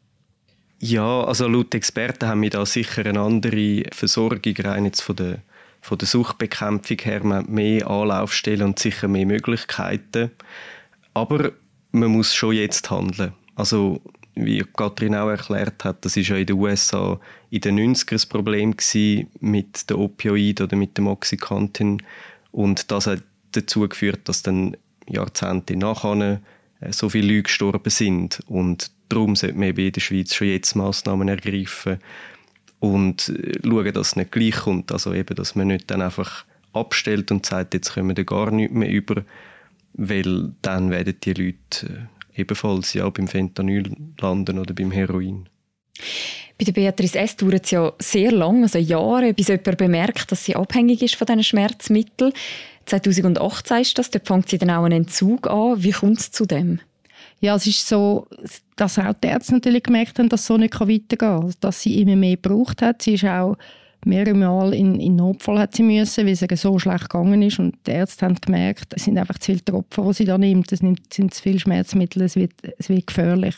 Ja, 0.80 1.24
also 1.24 1.48
laut 1.48 1.74
Experten 1.76 2.28
haben 2.28 2.42
wir 2.42 2.50
da 2.50 2.66
sicher 2.66 3.06
eine 3.06 3.20
andere 3.20 3.84
Versorgung, 3.92 4.54
rein 4.60 4.86
jetzt 4.86 5.02
von 5.02 5.16
der, 5.16 5.40
von 5.82 5.98
der 5.98 6.08
Suchtbekämpfung 6.08 6.98
her, 7.00 7.24
man 7.24 7.40
hat 7.40 7.50
mehr 7.50 7.88
Anlaufstellen 7.88 8.68
und 8.68 8.80
sicher 8.80 9.08
mehr 9.08 9.26
Möglichkeiten. 9.26 10.32
Aber 11.14 11.52
man 11.92 12.10
muss 12.12 12.34
schon 12.34 12.56
jetzt 12.56 12.90
handeln. 12.92 13.34
Also 13.56 14.02
wie 14.46 14.64
Katrin 14.76 15.16
auch 15.16 15.30
erklärt 15.30 15.84
hat, 15.84 16.06
das 16.06 16.18
ist 16.18 16.30
ja 16.30 16.36
in 16.36 16.46
den 16.46 16.58
USA 16.58 17.20
in 17.50 17.62
den 17.62 17.80
90ern 17.96 18.12
das 18.12 18.26
Problem 18.26 18.76
mit 19.40 19.90
der 19.90 19.98
Opioid 19.98 20.62
oder 20.62 20.76
mit 20.76 20.98
dem 20.98 21.08
Oxycontin 21.08 22.02
und 22.52 22.92
das 22.92 23.08
hat 23.08 23.24
dazu 23.52 23.88
geführt, 23.88 24.22
dass 24.26 24.44
dann 24.44 24.78
Jahrzehnte 25.08 25.76
nachher 25.76 26.42
äh, 26.80 26.92
so 26.92 27.10
viele 27.10 27.28
Leute 27.28 27.44
gestorben 27.44 27.90
sind. 27.90 28.40
Und 28.48 28.92
darum 29.10 29.36
sollte 29.36 29.58
man 29.58 29.70
in 29.70 29.92
der 29.92 30.02
Schweiz 30.02 30.34
schon 30.34 30.48
jetzt 30.48 30.76
Massnahmen 30.76 31.28
ergreifen 31.28 32.00
und 32.80 33.30
äh, 33.30 33.60
schauen, 33.64 33.94
dass 33.94 34.10
es 34.10 34.16
nicht 34.16 34.32
gleich 34.32 34.56
kommt. 34.56 34.92
Also 34.92 35.14
eben, 35.14 35.36
dass 35.36 35.56
man 35.56 35.68
nicht 35.68 35.90
dann 35.92 36.02
einfach 36.02 36.46
abstellt 36.74 37.32
und 37.32 37.46
sagt, 37.46 37.74
jetzt 37.74 37.94
kommen 37.94 38.16
wir 38.16 38.24
gar 38.24 38.52
nichts 38.52 38.74
mehr 38.74 38.90
über, 38.90 39.24
weil 39.94 40.52
dann 40.62 40.92
werden 40.92 41.16
die 41.24 41.34
Leute 41.34 41.88
äh, 41.88 42.19
ebenfalls 42.40 42.94
ja 42.94 43.10
beim 43.10 43.28
Fentanyl 43.28 43.92
landen 44.20 44.60
oder 44.60 44.74
beim 44.74 44.92
Heroin. 44.92 45.48
Bei 46.58 46.66
der 46.66 46.74
Beatrice 46.74 47.20
S. 47.20 47.38
dauert 47.38 47.66
es 47.66 47.72
ja 47.72 47.94
sehr 48.00 48.32
lang, 48.32 48.64
also 48.64 48.80
Jahre, 48.80 49.34
bis 49.34 49.48
jemand 49.48 49.78
bemerkt, 49.78 50.32
dass 50.32 50.44
sie 50.44 50.56
abhängig 50.56 51.02
ist 51.02 51.16
von 51.16 51.26
diesen 51.26 51.44
Schmerzmitteln. 51.44 52.34
2018 52.86 53.78
ist 53.78 53.98
das, 53.98 54.10
dort 54.10 54.28
fängt 54.28 54.50
sie 54.50 54.58
dann 54.58 54.72
auch 54.72 54.84
einen 54.84 55.04
Entzug 55.04 55.50
an. 55.50 55.82
Wie 55.82 55.92
kommt 55.92 56.20
es 56.20 56.32
zu 56.32 56.46
dem? 56.46 56.80
Ja, 57.40 57.56
es 57.56 57.68
ist 57.68 57.88
so, 57.88 58.28
dass 58.76 59.00
auch 59.00 59.14
die 59.14 59.28
Ärzte 59.28 59.54
natürlich 59.54 59.84
gemerkt 59.84 60.20
haben, 60.20 60.28
dass 60.28 60.42
es 60.42 60.48
so 60.48 60.58
nicht 60.58 60.78
weitergehen 60.78 61.18
kann. 61.18 61.54
Dass 61.62 61.82
sie 61.82 62.02
immer 62.02 62.18
mehr 62.18 62.36
gebraucht 62.36 62.82
hat. 62.82 63.02
Sie 63.02 63.14
ist 63.14 63.24
auch 63.24 63.58
mehrere 64.06 64.36
Mal 64.36 64.74
in, 64.74 65.00
in 65.00 65.16
Notfall 65.16 65.60
hat 65.60 65.76
sie 65.76 65.84
müssen, 65.84 66.26
weil 66.26 66.34
es 66.34 66.62
so 66.62 66.80
schlecht 66.80 67.10
gegangen 67.10 67.42
ist. 67.42 67.60
Und 67.60 67.76
die 67.86 67.92
Ärzte 67.92 68.26
haben 68.26 68.36
gemerkt, 68.36 68.94
es 68.96 69.06
sind 69.06 69.18
einfach 69.18 69.38
zu 69.40 69.48
viele 69.48 69.66
Tropfen, 69.66 70.08
die 70.08 70.14
sie 70.14 70.26
da 70.26 70.38
nimmt. 70.38 70.72
Es 70.72 70.80
sind 70.80 71.34
zu 71.34 71.42
viele 71.42 71.60
Schmerzmittel, 71.60 72.24
es 72.24 72.36
wird, 72.36 72.54
es 72.78 72.90
wird 72.90 73.08
gefährlich. 73.08 73.56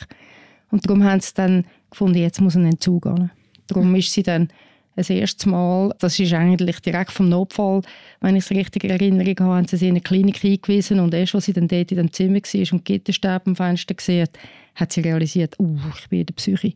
Und 0.72 0.86
darum 0.86 1.04
haben 1.04 1.20
sie 1.20 1.34
dann 1.36 1.66
gefunden, 1.90 2.18
jetzt 2.18 2.42
muss 2.42 2.56
ein 2.56 2.66
Entzug 2.66 3.04
gehen. 3.04 3.32
Darum 3.68 3.94
ist 3.96 4.12
sie 4.12 4.24
dann 4.24 4.50
das 4.96 5.10
erste 5.10 5.50
Mal, 5.50 5.94
das 6.00 6.20
ist 6.20 6.34
eigentlich 6.34 6.80
direkt 6.82 7.12
vom 7.12 7.30
Notfall, 7.30 7.82
wenn 8.20 8.36
ich 8.36 8.44
es 8.44 8.52
richtig 8.52 8.84
in 8.84 8.90
Erinnerung 8.90 9.36
habe, 9.40 9.56
haben 9.56 9.68
sie 9.68 9.78
sie 9.78 9.88
in 9.88 9.92
eine 9.92 10.02
Klinik 10.02 10.44
eingewiesen 10.44 11.00
und 11.00 11.14
erst, 11.14 11.34
als 11.34 11.46
sie 11.46 11.54
dann 11.54 11.68
dort 11.68 11.92
in 11.92 11.98
dem 11.98 12.12
Zimmer 12.12 12.40
war 12.40 12.74
und 12.74 12.86
Gitterstäbe 12.86 13.42
am 13.46 13.56
Fenster 13.56 13.94
gesehen 13.94 14.24
hat, 14.24 14.38
hat 14.76 14.92
sie 14.92 15.02
realisiert, 15.02 15.58
uh, 15.60 15.78
ich 15.98 16.10
bin 16.10 16.20
in 16.22 16.26
der 16.26 16.34
Psyche. 16.34 16.74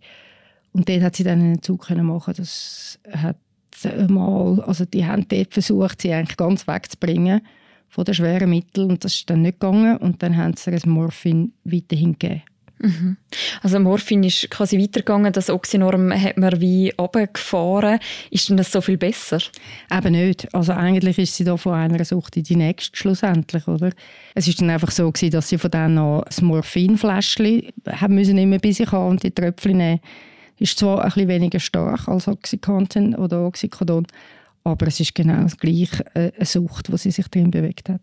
Und 0.72 0.90
dort 0.90 1.02
hat 1.02 1.16
sie 1.16 1.24
dann 1.24 1.40
einen 1.40 1.62
Zug 1.62 1.90
machen 1.90 2.34
Das 2.36 3.00
hat 3.12 3.38
mal, 4.08 4.62
also 4.62 4.86
die 4.86 5.06
haben 5.06 5.28
dort 5.28 5.54
versucht, 5.54 6.02
sie 6.02 6.14
eigentlich 6.14 6.38
ganz 6.38 6.68
wegzubringen 6.68 7.42
von 7.90 8.06
den 8.06 8.14
schweren 8.14 8.50
Mitteln 8.50 8.92
und 8.92 9.04
das 9.04 9.16
ist 9.16 9.30
dann 9.30 9.42
nicht 9.42 9.60
gegangen 9.60 9.98
und 9.98 10.22
dann 10.22 10.36
haben 10.38 10.56
sie 10.56 10.72
ein 10.72 10.90
Morphin 10.90 11.54
weiterhin 11.64 12.14
gegeben. 12.14 12.44
Mhm. 12.80 13.18
Also 13.62 13.80
Morphin 13.80 14.24
ist 14.24 14.50
quasi 14.50 14.78
weitergegangen, 14.78 15.32
das 15.32 15.50
Oxynorm 15.50 16.12
hat 16.14 16.38
man 16.38 16.60
wie 16.60 16.94
runtergefahren. 17.00 18.00
Ist 18.32 18.50
denn 18.50 18.58
das 18.58 18.72
so 18.72 18.82
viel 18.82 18.98
besser? 18.98 19.40
Eben 19.92 20.12
nicht. 20.12 20.54
Also 20.54 20.74
eigentlich 20.74 21.18
ist 21.18 21.36
sie 21.36 21.44
da 21.44 21.58
von 21.58 21.74
einer 21.74 22.04
Sucht 22.04 22.38
in 22.38 22.44
die 22.44 22.56
nächste 22.56 22.98
schlussendlich, 22.98 23.68
oder? 23.68 23.92
Es 24.34 24.48
ist 24.48 24.60
dann 24.60 24.70
einfach 24.70 24.92
so 24.92 25.12
gewesen, 25.12 25.32
dass 25.32 25.50
sie 25.50 25.58
von 25.58 25.72
dann 25.72 25.96
noch 25.96 26.24
das 26.26 26.42
Morphinfläschchen 26.42 27.70
haben 27.88 28.16
müssen 28.16 28.38
immer 28.38 28.60
bei 28.60 28.72
sich 28.72 28.92
haben 28.92 29.12
und 29.12 29.24
die 29.24 29.32
Tröpfchen 29.32 29.78
nehmen. 29.78 30.00
Ist 30.58 30.80
zwar 30.80 31.04
ein 31.04 31.12
bisschen 31.12 31.28
weniger 31.28 31.60
stark 31.60 32.08
als 32.08 32.28
Oxycontin 32.28 33.16
oder 33.16 33.46
Oxycodon, 33.46 34.08
aber 34.64 34.88
es 34.88 35.00
ist 35.00 35.16
genau 35.16 35.44
das 35.44 35.58
gleiche 35.58 36.06
äh, 36.16 36.32
eine 36.36 36.46
Sucht, 36.46 36.92
wo 36.92 36.98
sie 36.98 37.12
sich 37.12 37.28
drin 37.28 37.52
bewegt 37.52 37.90
hat. 37.90 38.02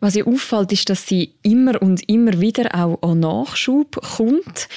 Was 0.00 0.16
ihr 0.16 0.26
auffällt, 0.26 0.72
ist, 0.72 0.88
dass 0.88 1.06
sie 1.06 1.34
immer 1.42 1.80
und 1.82 2.08
immer 2.08 2.40
wieder 2.40 2.74
auch 2.74 3.02
an 3.02 3.20
Nachschub 3.20 4.00
kommt. 4.16 4.68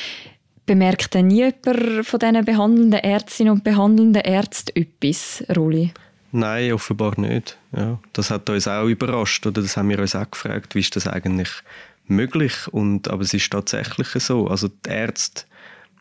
Bemerkt 0.65 1.13
denn 1.13 1.27
nie 1.27 1.45
jemand 1.65 2.05
von 2.05 2.19
diesen 2.19 2.45
behandelnden 2.45 2.99
Ärztinnen 2.99 3.53
und 3.53 3.63
behandelnden 3.63 4.23
Ärzten 4.23 4.75
etwas, 4.75 5.43
Roli? 5.55 5.93
Nein, 6.31 6.73
offenbar 6.73 7.19
nicht. 7.19 7.57
Ja, 7.71 7.99
das 8.13 8.31
hat 8.31 8.49
uns 8.49 8.67
auch 8.67 8.87
überrascht, 8.87 9.45
oder 9.45 9.61
das 9.61 9.77
haben 9.77 9.89
wir 9.89 9.99
uns 9.99 10.15
auch 10.15 10.29
gefragt, 10.29 10.75
wie 10.75 10.79
ist 10.79 10.95
das 10.95 11.07
eigentlich 11.07 11.49
möglich? 12.07 12.67
Und, 12.71 13.07
aber 13.07 13.21
es 13.21 13.33
ist 13.33 13.51
tatsächlich 13.51 14.07
so. 14.07 14.47
Also 14.47 14.67
die 14.67 14.89
Ärzte 14.89 15.43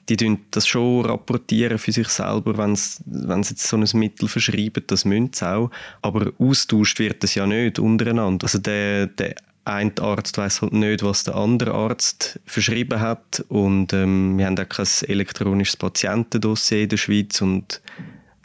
die 0.09 0.17
tun 0.17 0.39
das 0.51 0.67
schon 0.67 1.07
rapportieren 1.07 1.79
für 1.79 1.93
sich 1.93 2.09
selber, 2.09 2.59
wenn 2.59 2.77
sie 2.77 3.05
jetzt 3.07 3.67
so 3.67 3.77
ein 3.77 3.87
Mittel 3.95 4.29
verschreiben, 4.29 4.85
das 4.87 5.05
müssen 5.05 5.31
sie 5.33 5.49
auch. 5.49 5.71
Aber 6.03 6.33
austauscht 6.39 6.99
wird 6.99 7.23
das 7.23 7.35
ja 7.35 7.47
nicht 7.47 7.79
untereinander. 7.79 8.45
Also 8.45 8.59
der, 8.59 9.07
der 9.07 9.35
ein 9.65 9.99
Arzt 9.99 10.37
weiß 10.37 10.63
halt 10.63 10.75
nicht, 10.75 11.03
was 11.03 11.25
der 11.25 11.37
andere 11.37 11.73
Arzt 11.73 12.39
verschrieben 12.45 13.01
hat 13.01 13.45
und 13.49 13.93
ähm, 13.95 14.37
wir 14.37 14.47
haben 14.47 14.59
auch 14.59 14.69
kein 14.69 14.87
elektronisches 15.09 15.77
Patientendossier 15.77 16.83
in 16.83 16.89
der 16.91 16.97
Schweiz 16.99 17.41
und 17.41 17.81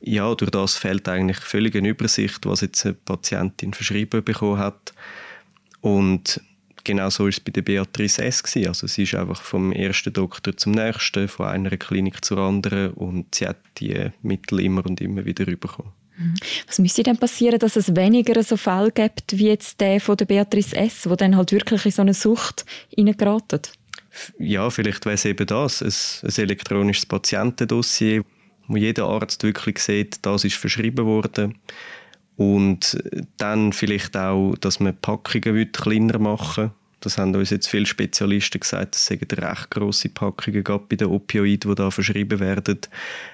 ja, 0.02 0.34
durch 0.34 0.52
das 0.52 0.76
fehlt 0.76 1.10
eigentlich 1.10 1.40
völlig 1.40 1.76
eine 1.76 1.90
Übersicht, 1.90 2.46
was 2.46 2.62
jetzt 2.62 2.86
eine 2.86 2.96
Patientin 2.96 3.74
verschrieben 3.74 4.24
bekommen 4.24 4.60
hat 4.60 4.94
und 5.82 6.42
genau 6.84 7.10
so 7.10 7.24
war 7.24 7.30
es 7.30 7.40
bei 7.40 7.52
der 7.52 7.62
Beatrice 7.62 8.24
S. 8.24 8.44
Gewesen. 8.44 8.68
Also 8.68 8.88
sie 8.88 9.04
ist 9.04 9.16
einfach 9.16 9.42
vom 9.42 9.72
ersten 9.72 10.14
Doktor 10.14 10.56
zum 10.56 10.74
nächsten, 10.74 11.28
von 11.28 11.48
einer 11.48 11.76
Klinik 11.78 12.24
zur 12.24 12.40
anderen 12.40 12.92
und 12.92 13.36
sie 13.36 13.48
hat 13.48 13.58
die 13.78 14.12
Mittel 14.22 14.60
immer 14.62 14.86
und 14.86 15.02
immer 15.02 15.26
wieder 15.26 15.46
bekommen. 15.46 15.92
Mhm. 16.18 16.36
Was 16.68 16.80
müsste 16.80 17.04
denn 17.04 17.18
passieren, 17.18 17.60
dass 17.60 17.76
es 17.76 17.96
weniger 17.96 18.42
so 18.44 18.58
Fälle 18.58 18.92
gibt 18.92 19.38
wie 19.38 19.48
jetzt 19.48 19.80
der 19.80 20.02
von 20.02 20.18
der 20.18 20.26
Beatrice 20.26 20.76
S., 20.76 21.10
wo 21.10 21.16
dann 21.16 21.38
halt 21.38 21.52
wirklich 21.52 21.86
in 21.86 21.92
so 21.92 22.02
eine 22.02 22.14
Sucht 22.14 22.66
hineingeraten? 22.96 23.62
Ja, 24.38 24.70
vielleicht 24.70 25.06
wäre 25.06 25.16
es 25.16 25.26
eben 25.26 25.48
das, 25.48 25.82
ein, 25.82 26.30
ein 26.30 26.44
elektronisches 26.44 27.06
Patientendossier, 27.06 28.24
wo 28.68 28.76
jeder 28.76 29.06
Arzt 29.06 29.44
wirklich 29.44 29.80
sieht, 29.80 30.26
das 30.26 30.44
ist 30.44 30.56
verschrieben 30.56 31.06
worden 31.06 31.56
und 32.40 32.98
dann 33.36 33.74
vielleicht 33.74 34.16
auch, 34.16 34.56
dass 34.62 34.80
man 34.80 34.96
Packungen 34.96 35.74
kleiner 35.74 36.20
machen 36.20 36.64
will. 36.64 36.72
Das 37.02 37.18
haben 37.18 37.36
uns 37.36 37.50
jetzt 37.50 37.68
viele 37.68 37.86
Spezialisten 37.86 38.62
gesagt, 38.62 38.96
das 38.96 39.08
sind 39.08 39.34
recht 39.42 39.70
grosse 39.70 40.08
Packungen, 40.08 40.64
gerade 40.64 40.86
bei 40.88 40.96
den 40.96 41.10
Opioiden, 41.10 41.72
die 41.72 41.76
da 41.76 41.92
verschrieben 41.92 42.40
werden. 42.40 42.80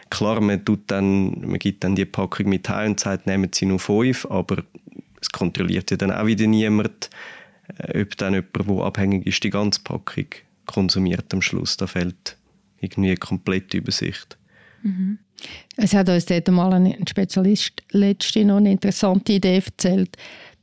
Klar, 0.10 0.42
man, 0.42 0.66
tut 0.66 0.86
dann, 0.88 1.40
man 1.42 1.60
gibt 1.60 1.84
dann 1.84 1.96
die 1.96 2.06
Packung 2.06 2.50
mit 2.50 2.68
heim 2.68 2.92
und 2.92 3.00
sagt, 3.00 3.28
nehmen 3.28 3.52
Sie 3.54 3.68
nur 3.68 3.78
fünf, 3.78 4.26
aber 4.26 4.64
es 5.22 5.30
kontrolliert 5.30 5.92
ja 5.92 5.98
dann 5.98 6.12
auch 6.12 6.26
wieder 6.26 6.48
niemand, 6.48 7.12
äh, 7.78 8.02
ob 8.02 8.18
dann 8.18 8.34
jemand, 8.34 8.56
der 8.68 8.86
abhängig 8.86 9.28
ist, 9.28 9.44
die 9.44 9.52
ganze 9.52 9.82
Packung 9.84 10.26
konsumiert 10.66 11.32
am 11.32 11.44
Schluss. 11.44 11.78
Da 11.78 11.86
fehlt 11.86 12.38
irgendwie 12.80 13.10
eine 13.10 13.18
komplette 13.18 13.78
Übersicht. 13.78 14.36
Mhm. 14.86 15.18
Es 15.78 15.94
hat 15.94 16.10
uns 16.10 16.26
dort 16.26 16.48
mal 16.50 16.74
ein 16.74 16.96
Spezialist 17.08 17.84
letzte 17.92 18.46
noch 18.46 18.58
eine 18.58 18.72
interessante 18.72 19.34
Idee 19.34 19.62
erzählt, 19.66 20.16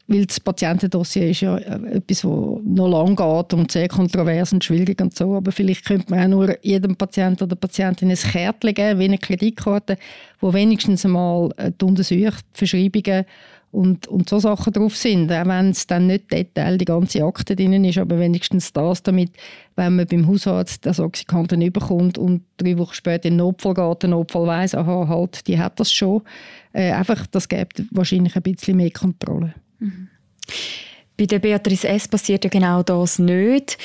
weil 0.06 0.26
das 0.26 0.38
Patientendossier 0.38 1.30
ist 1.30 1.40
ja 1.40 1.58
äh, 1.58 1.96
etwas, 1.96 2.20
das 2.20 2.24
noch 2.24 2.88
lang 2.88 3.16
geht 3.16 3.52
und 3.54 3.70
sehr 3.72 3.88
kontrovers 3.88 4.52
und 4.52 4.62
schwierig 4.62 5.00
und 5.00 5.14
so, 5.14 5.34
aber 5.34 5.50
vielleicht 5.50 5.84
könnte 5.84 6.10
man 6.10 6.20
auch 6.20 6.28
nur 6.28 6.64
jedem 6.64 6.94
Patienten 6.96 7.44
oder 7.44 7.56
Patientin 7.56 8.10
ein 8.10 8.16
Kärtchen 8.16 8.74
geben, 8.74 9.00
wie 9.00 9.04
eine 9.04 9.18
Kreditkarte, 9.18 9.98
wo 10.40 10.52
wenigstens 10.52 11.04
einmal 11.04 11.50
die 11.80 11.84
Untersuchungen, 11.84 12.32
Verschreibungen 12.52 13.24
und, 13.72 14.06
und 14.06 14.28
so 14.28 14.38
Sachen 14.38 14.72
drauf 14.72 14.94
sind, 14.94 15.32
auch 15.32 15.46
wenn 15.46 15.70
es 15.70 15.86
dann 15.86 16.06
nicht 16.06 16.30
Detail 16.30 16.76
die 16.76 16.84
ganze 16.84 17.24
Akte 17.24 17.56
drin 17.56 17.84
ist, 17.84 17.96
aber 17.96 18.18
wenigstens 18.18 18.72
das, 18.72 19.02
damit, 19.02 19.32
wenn 19.76 19.96
man 19.96 20.06
beim 20.06 20.28
Hausarzt 20.28 20.84
das 20.84 21.00
Oxycontin 21.00 21.62
überkommt 21.62 22.18
und 22.18 22.42
drei 22.58 22.76
Wochen 22.76 22.92
später 22.92 23.28
in 23.28 23.34
den 23.34 23.38
Notfall 23.38 23.72
geht, 23.72 24.02
der 24.02 24.10
Notfall 24.10 24.46
weiss, 24.46 24.74
aha, 24.74 25.08
halt, 25.08 25.46
die 25.46 25.58
hat 25.58 25.80
das 25.80 25.90
schon. 25.90 26.20
Äh, 26.74 26.92
einfach, 26.92 27.26
das 27.26 27.48
gibt 27.48 27.82
wahrscheinlich 27.90 28.36
ein 28.36 28.42
bisschen 28.42 28.76
mehr 28.76 28.90
Kontrolle. 28.90 29.54
Mhm. 29.78 30.08
Bei 31.16 31.24
der 31.24 31.38
Beatrice 31.38 31.88
S. 31.88 32.08
passiert 32.08 32.44
ja 32.44 32.50
genau 32.50 32.82
das 32.82 33.18
nicht. 33.18 33.78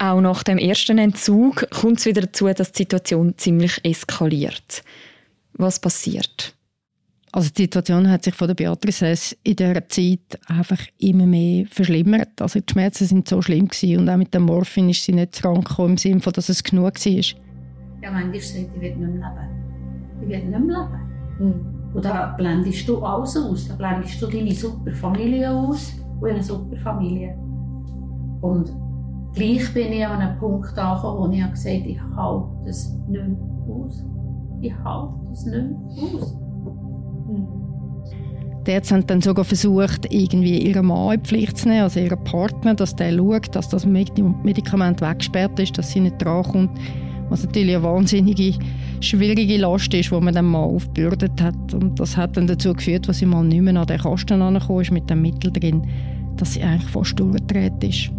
Auch 0.00 0.20
nach 0.20 0.42
dem 0.42 0.58
ersten 0.58 0.98
Entzug 0.98 1.70
kommt 1.70 1.98
es 1.98 2.06
wieder 2.06 2.22
dazu, 2.22 2.46
dass 2.52 2.72
die 2.72 2.78
Situation 2.82 3.34
ziemlich 3.36 3.78
eskaliert. 3.84 4.82
Was 5.52 5.80
passiert? 5.80 6.54
Also 7.38 7.50
die 7.56 7.62
Situation 7.62 8.10
hat 8.10 8.24
sich 8.24 8.34
von 8.34 8.48
der 8.48 8.56
Beatrice 8.56 9.36
in 9.44 9.54
dieser 9.54 9.88
Zeit 9.88 10.40
einfach 10.48 10.80
immer 10.98 11.24
mehr 11.24 11.66
verschlimmert. 11.70 12.42
Also 12.42 12.58
die 12.58 12.66
Schmerzen 12.68 13.04
sind 13.04 13.28
so 13.28 13.40
schlimm 13.40 13.68
gewesen 13.68 14.00
und 14.00 14.08
auch 14.08 14.16
mit 14.16 14.34
dem 14.34 14.42
Morphin 14.42 14.88
ist 14.88 15.04
sie 15.04 15.12
nicht 15.12 15.36
zurückgekommen, 15.36 15.90
im 15.90 15.98
Sinne 15.98 16.20
von, 16.20 16.32
dass 16.32 16.48
es 16.48 16.64
genug 16.64 16.94
war. 16.94 17.12
Ja, 18.02 18.10
manchmal 18.10 18.40
sagt 18.40 18.70
ich 18.74 18.80
will 18.80 18.96
nicht 18.96 18.98
mehr 18.98 19.08
leben. 19.08 20.20
Ich 20.20 20.28
will 20.28 20.46
nicht 20.46 20.66
mehr 20.66 20.88
leben. 21.38 21.38
Mhm. 21.38 21.94
Und 21.94 22.04
da 22.04 22.34
blendest 22.36 22.88
du 22.88 23.04
alles 23.04 23.36
aus. 23.36 23.68
Da 23.68 23.74
blendest 23.76 24.20
du 24.20 24.26
deine 24.26 24.52
super 24.52 24.92
Familie 24.94 25.48
aus 25.48 25.92
und 26.20 26.28
eine 26.28 26.42
super 26.42 26.76
Familie. 26.78 27.38
Und 28.40 28.72
gleich 29.32 29.72
bin 29.72 29.92
ich 29.92 30.04
an 30.04 30.20
einem 30.20 30.40
Punkt 30.40 30.76
angekommen, 30.76 31.30
wo 31.30 31.32
ich 31.32 31.50
gesagt 31.52 31.76
habe, 31.76 31.88
ich 31.88 32.00
halte 32.16 32.66
das 32.66 32.92
nicht 33.06 33.28
mehr 33.28 33.76
aus. 33.76 34.04
Ich 34.60 34.74
halte 34.82 35.14
das 35.30 35.46
nicht 35.46 35.70
mehr 35.70 36.20
aus. 36.20 36.47
Die 38.66 38.70
Ärzte 38.70 38.94
haben 38.94 39.06
dann 39.06 39.20
sogar 39.22 39.44
versucht, 39.44 40.12
irgendwie 40.12 40.58
ihren 40.58 40.86
Mann 40.86 41.14
in 41.14 41.20
Pflicht 41.22 41.56
zu 41.56 41.68
nehmen, 41.68 41.82
also 41.82 42.00
ihren 42.00 42.22
Partner, 42.24 42.74
dass 42.74 42.94
der 42.94 43.16
schaut, 43.16 43.54
dass 43.54 43.68
das 43.68 43.86
Medikament 43.86 45.00
weggesperrt 45.00 45.58
ist, 45.58 45.78
dass 45.78 45.90
sie 45.90 46.00
nicht 46.00 46.22
drankommt. 46.22 46.78
Was 47.30 47.44
natürlich 47.44 47.76
eine 47.76 47.84
wahnsinnige, 47.84 48.58
schwierige 49.00 49.58
Last 49.58 49.92
ist, 49.94 50.10
die 50.10 50.20
man 50.20 50.34
dann 50.34 50.46
mal 50.46 50.64
aufgebürdet 50.64 51.42
hat. 51.42 51.74
Und 51.74 51.98
das 52.00 52.16
hat 52.16 52.36
dann 52.36 52.46
dazu 52.46 52.72
geführt, 52.74 53.08
dass 53.08 53.18
sie 53.18 53.26
mal 53.26 53.44
nicht 53.44 53.62
mehr 53.62 53.76
an 53.76 53.86
den 53.86 53.98
Kasten 54.00 54.42
angekommen 54.42 54.80
ist 54.80 54.90
mit 54.90 55.08
dem 55.08 55.22
Mittel 55.22 55.52
drin, 55.52 55.86
dass 56.36 56.54
sie 56.54 56.62
eigentlich 56.62 56.90
fast 56.90 57.18
durchgedreht 57.18 57.84
ist. 57.84 58.10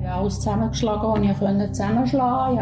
Ich 0.00 0.08
habe 0.08 0.20
alles 0.20 0.36
zusammengeschlagen, 0.36 1.28
was 1.40 1.64
ich 1.64 1.72
zusammenschlagen 1.72 2.58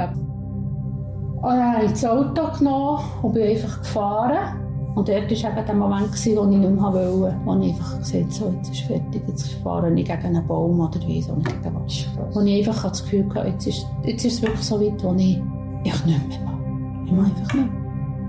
konnte. 1.41 1.57
Ich 1.57 1.63
habe 1.63 1.89
das 1.89 2.05
Auto 2.05 2.59
genommen 2.59 3.05
und 3.23 3.33
bin 3.33 3.43
einfach 3.43 3.81
gefahren. 3.81 4.70
Und 4.95 5.09
dort 5.09 5.31
war 5.31 5.51
eben 5.53 5.67
der 5.67 5.75
Moment, 5.75 6.11
wo 6.11 6.15
ich 6.15 6.25
nicht 6.25 6.61
mehr 6.61 6.83
wollte, 6.83 7.37
wo 7.45 7.57
ich 7.61 7.71
einfach 7.71 7.99
gesagt 7.99 8.23
habe, 8.23 8.33
so, 8.33 8.55
jetzt 8.57 8.71
ist 8.71 8.81
fertig, 8.83 9.23
jetzt 9.29 9.53
fahre 9.63 9.93
ich 9.93 10.05
gegen 10.05 10.27
einen 10.27 10.47
Baum 10.47 10.81
oder 10.81 11.01
wie, 11.07 11.23
so 11.23 11.35
nicht 11.37 11.63
gegen 11.63 11.75
was. 11.77 12.07
Wo 12.35 12.41
ich 12.41 12.67
einfach 12.67 12.89
das 12.89 13.03
Gefühl 13.05 13.27
hatte, 13.35 13.49
jetzt 13.49 13.67
ist, 13.67 13.87
jetzt 14.05 14.25
ist 14.25 14.35
es 14.35 14.43
wirklich 14.43 14.63
so 14.63 14.81
weit, 14.81 15.03
wo 15.03 15.15
ich, 15.15 15.41
ich 15.85 16.07
nicht 16.07 16.29
mehr 16.29 16.41
mache. 16.45 16.59
Ich 17.07 17.13
mache 17.13 17.27
einfach 17.27 17.55
nicht 17.55 17.73
mehr. 17.73 17.81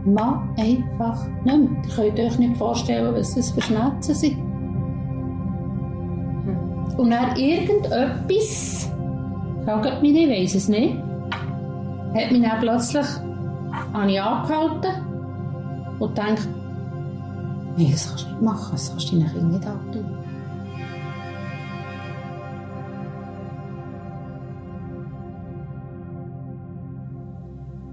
Ich 0.03 0.11
mache 0.11 0.39
einfach 0.57 1.27
nicht 1.43 1.45
mehr. 1.45 1.69
Ihr 1.83 1.95
könnt 1.95 2.19
euch 2.19 2.39
nicht 2.39 2.57
vorstellen, 2.57 3.15
was 3.15 3.35
das 3.35 3.51
für 3.51 3.61
Schmerzen 3.61 4.13
sind. 4.13 4.37
Und 6.97 7.09
dann 7.09 7.35
irgendetwas, 7.37 8.91
fragt 9.65 10.01
mich 10.01 10.13
nicht, 10.13 10.29
ich 10.29 10.43
weiß 10.43 10.55
es 10.55 10.69
nicht, 10.69 10.95
hat 12.13 12.31
mich 12.31 12.41
dann 12.41 12.59
plötzlich 12.59 13.05
an 13.93 14.09
angehalten 14.09 15.10
und 16.01 16.17
denkt, 16.17 16.47
nee, 17.77 17.91
das 17.91 18.07
kannst 18.07 18.25
du 18.25 18.29
nicht 18.29 18.41
machen, 18.41 18.71
das 18.71 18.89
kannst 18.89 19.11
du 19.11 19.19
deinen 19.19 19.31
Kindern 19.31 19.51
nicht 19.51 19.67
antun. 19.67 20.05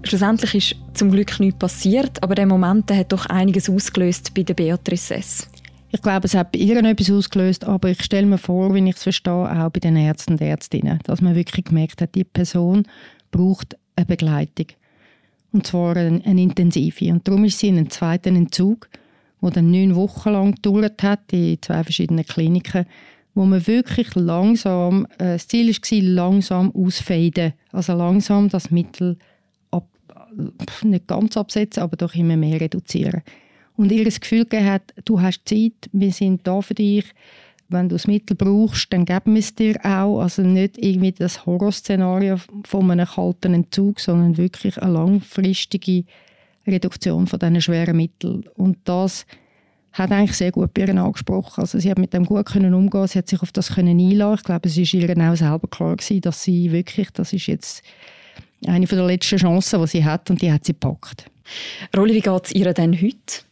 Schlussendlich 0.03 0.55
ist 0.55 0.97
zum 0.97 1.11
Glück 1.11 1.39
nichts 1.39 1.59
passiert, 1.59 2.23
aber 2.23 2.33
der 2.33 2.47
Moment 2.47 2.91
hat 2.91 3.11
doch 3.11 3.27
einiges 3.27 3.69
ausgelöst 3.69 4.33
bei 4.33 4.41
der 4.41 4.55
Beatrice 4.55 5.15
S. 5.15 5.47
Ich 5.91 6.01
glaube, 6.01 6.25
es 6.25 6.33
hat 6.33 6.51
bei 6.51 6.59
ihr 6.59 6.77
etwas 6.83 7.11
ausgelöst, 7.11 7.63
aber 7.65 7.89
ich 7.89 8.01
stelle 8.03 8.25
mir 8.25 8.39
vor, 8.39 8.73
wenn 8.73 8.87
ich 8.87 8.95
es 8.95 9.03
verstehe, 9.03 9.33
auch 9.33 9.69
bei 9.69 9.79
den 9.79 9.95
Ärzten 9.95 10.33
und 10.33 10.41
Ärztinnen, 10.41 10.99
dass 11.03 11.21
man 11.21 11.35
wirklich 11.35 11.65
gemerkt 11.65 12.01
hat, 12.01 12.15
die 12.15 12.23
Person 12.23 12.87
braucht 13.29 13.77
eine 13.95 14.05
Begleitung. 14.07 14.67
Und 15.51 15.65
zwar 15.65 15.95
eine, 15.97 16.23
eine 16.25 16.41
intensive. 16.41 17.11
Und 17.11 17.27
darum 17.27 17.45
ist 17.45 17.59
sie 17.59 17.69
in 17.69 17.77
einen 17.77 17.89
zweiten 17.89 18.35
Entzug, 18.35 18.89
der 19.41 19.51
dann 19.51 19.71
neun 19.71 19.95
Wochen 19.95 20.29
lang 20.29 20.55
gedauert 20.55 21.01
hat, 21.01 21.31
in 21.31 21.61
zwei 21.61 21.83
verschiedenen 21.83 22.25
Kliniken, 22.25 22.85
wo 23.33 23.45
man 23.45 23.65
wirklich 23.67 24.13
langsam, 24.15 25.05
äh, 25.17 25.33
das 25.33 25.47
Ziel 25.47 25.69
war, 25.69 26.01
langsam 26.01 26.71
ausfaden, 26.75 27.53
also 27.71 27.93
langsam 27.93 28.49
das 28.49 28.69
Mittel 28.69 29.17
ab, 29.71 29.87
nicht 30.83 31.07
ganz 31.07 31.37
absetzen, 31.37 31.83
aber 31.83 31.97
doch 31.97 32.15
immer 32.15 32.37
mehr 32.37 32.59
reduzieren. 32.59 33.21
Und 33.77 33.91
ihr 33.91 34.03
das 34.03 34.19
Gefühl 34.19 34.45
hat, 34.51 34.93
du 35.05 35.21
hast 35.21 35.47
Zeit, 35.47 35.89
wir 35.93 36.11
sind 36.11 36.45
da 36.45 36.61
für 36.61 36.73
dich, 36.73 37.05
wenn 37.69 37.87
du 37.87 37.95
das 37.95 38.07
Mittel 38.07 38.35
brauchst, 38.35 38.91
dann 38.91 39.05
geben 39.05 39.33
wir 39.35 39.39
es 39.39 39.55
dir 39.55 39.77
auch. 39.83 40.21
Also 40.21 40.41
nicht 40.41 40.77
irgendwie 40.77 41.11
das 41.11 41.45
Horrorszenario 41.45 42.37
von 42.65 42.89
einem 42.91 43.07
kalten 43.07 43.53
Entzug, 43.53 43.99
sondern 43.99 44.37
wirklich 44.37 44.81
eine 44.81 44.93
langfristige 44.93 46.03
Reduktion 46.67 47.27
von 47.27 47.39
diesen 47.39 47.61
schweren 47.61 47.95
Mitteln. 47.95 48.45
Und 48.55 48.77
das 48.85 49.25
hat 49.91 50.11
eigentlich 50.11 50.37
sehr 50.37 50.51
gut 50.51 50.73
bei 50.73 50.81
ihr 50.81 50.95
angesprochen. 50.95 51.61
Also 51.61 51.79
sie 51.79 51.89
hat 51.89 51.99
mit 51.99 52.13
dem 52.13 52.25
gut 52.25 52.47
können 52.47 52.73
umgehen, 52.73 53.07
sie 53.07 53.19
hat 53.19 53.27
sich 53.27 53.41
auf 53.41 53.51
das 53.51 53.75
können 53.75 53.99
einlassen. 53.99 54.39
Ich 54.39 54.43
glaube, 54.43 54.67
es 54.67 54.77
ist 54.77 54.93
ihr 54.93 55.17
auch 55.17 55.35
selber 55.35 55.67
klar 55.67 55.95
gewesen, 55.95 56.21
dass 56.21 56.43
sie 56.43 56.71
wirklich, 56.71 57.11
das 57.11 57.33
ist 57.33 57.47
jetzt 57.47 57.83
eine 58.65 58.85
der 58.85 59.05
letzten 59.05 59.37
Chancen, 59.37 59.81
die 59.81 59.87
sie 59.87 60.05
hat 60.05 60.29
und 60.29 60.41
die 60.41 60.51
hat 60.51 60.65
sie 60.65 60.73
gepackt. 60.73 61.29
Rolli, 61.95 62.15
wie 62.15 62.21
geht 62.21 62.45
es 62.45 62.51
ihr 62.51 62.73
denn 62.73 62.93
heute? 62.93 63.43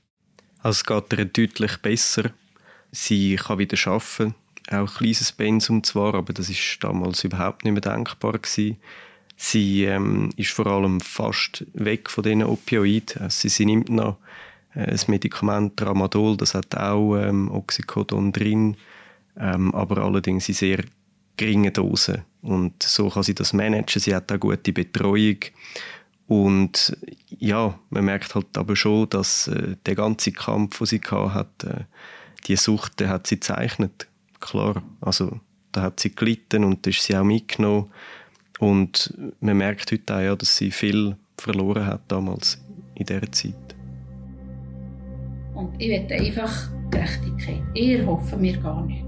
Also 0.60 0.77
es 0.77 0.86
geht 0.86 1.19
ihr 1.19 1.25
deutlich 1.25 1.77
besser. 1.77 2.32
Sie 2.91 3.36
kann 3.36 3.60
wieder 3.60 3.78
arbeiten, 3.88 4.36
auch 4.69 4.73
ein 4.73 4.86
kleines 4.86 5.32
Pensum 5.32 5.84
zwar, 5.84 6.15
aber 6.15 6.34
das 6.34 6.50
ist 6.50 6.78
damals 6.82 7.23
überhaupt 7.23 7.63
nicht 7.63 7.73
mehr 7.73 7.82
denkbar 7.82 8.34
gewesen. 8.34 8.78
Sie 9.36 9.84
ähm, 9.84 10.32
ist 10.36 10.52
vor 10.52 10.65
allem 10.65 11.00
fast 11.00 11.65
weg 11.73 12.10
von 12.10 12.23
diesen 12.23 12.43
Opioiden. 12.43 13.21
Also 13.21 13.47
sie, 13.47 13.65
nimmt 13.65 13.89
noch 13.89 14.17
äh, 14.73 14.89
das 14.89 15.08
Medikament 15.08 15.78
Tramadol, 15.78 16.36
das 16.38 16.56
hat 16.56 16.76
auch 16.76 17.15
ähm, 17.17 17.52
Oxycodon 17.52 18.32
drin, 18.32 18.78
ähm, 19.38 19.73
aber 19.76 20.00
allerdings 20.00 20.50
in 20.50 20.56
sehr 20.56 20.84
geringen 21.38 21.71
Dosen. 21.71 22.23
Und 22.41 22.82
so 22.82 23.10
kann 23.10 23.23
sie 23.23 23.36
das 23.36 23.54
managen. 23.54 24.02
Sie 24.02 24.15
hat 24.15 24.32
auch 24.32 24.39
gute 24.39 24.73
Betreuung. 24.73 25.38
Und 26.28 26.97
ja, 27.30 27.78
man 27.89 28.06
merkt 28.06 28.36
halt 28.36 28.58
aber 28.58 28.76
schon, 28.76 29.10
dass 29.10 29.47
äh, 29.47 29.76
der 29.86 29.95
ganze 29.95 30.32
Kampf, 30.32 30.80
den 30.80 30.88
sie 30.88 31.02
hat, 31.10 31.63
äh, 31.63 31.84
die 32.48 32.56
Sucht, 32.56 33.02
hat 33.06 33.28
sie 33.28 33.36
gezeichnet. 33.36 34.08
Klar, 34.40 34.84
also 35.02 35.40
da 35.72 35.82
hat 35.84 36.00
sie 36.00 36.16
gelitten 36.16 36.64
und 36.64 36.86
ist 36.88 37.02
sie 37.02 37.16
auch 37.16 37.24
mitgenommen. 37.24 37.92
Und 38.60 39.14
man 39.40 39.58
merkt 39.58 39.92
heute 39.92 40.16
auch, 40.16 40.20
ja, 40.20 40.36
dass 40.36 40.58
sie 40.58 40.72
viel 40.72 41.16
verloren 41.38 41.86
hat 41.86 42.02
damals 42.08 42.60
in 42.96 43.06
dieser 43.06 43.32
Zeit. 43.32 43.54
Und 45.54 45.74
ich 45.80 45.90
will 45.90 46.20
einfach 46.20 46.70
Gerechtigkeit. 46.92 47.62
Ihr 47.74 48.06
hoffen 48.06 48.42
mir 48.42 48.58
gar 48.58 48.86
nicht. 48.86 49.06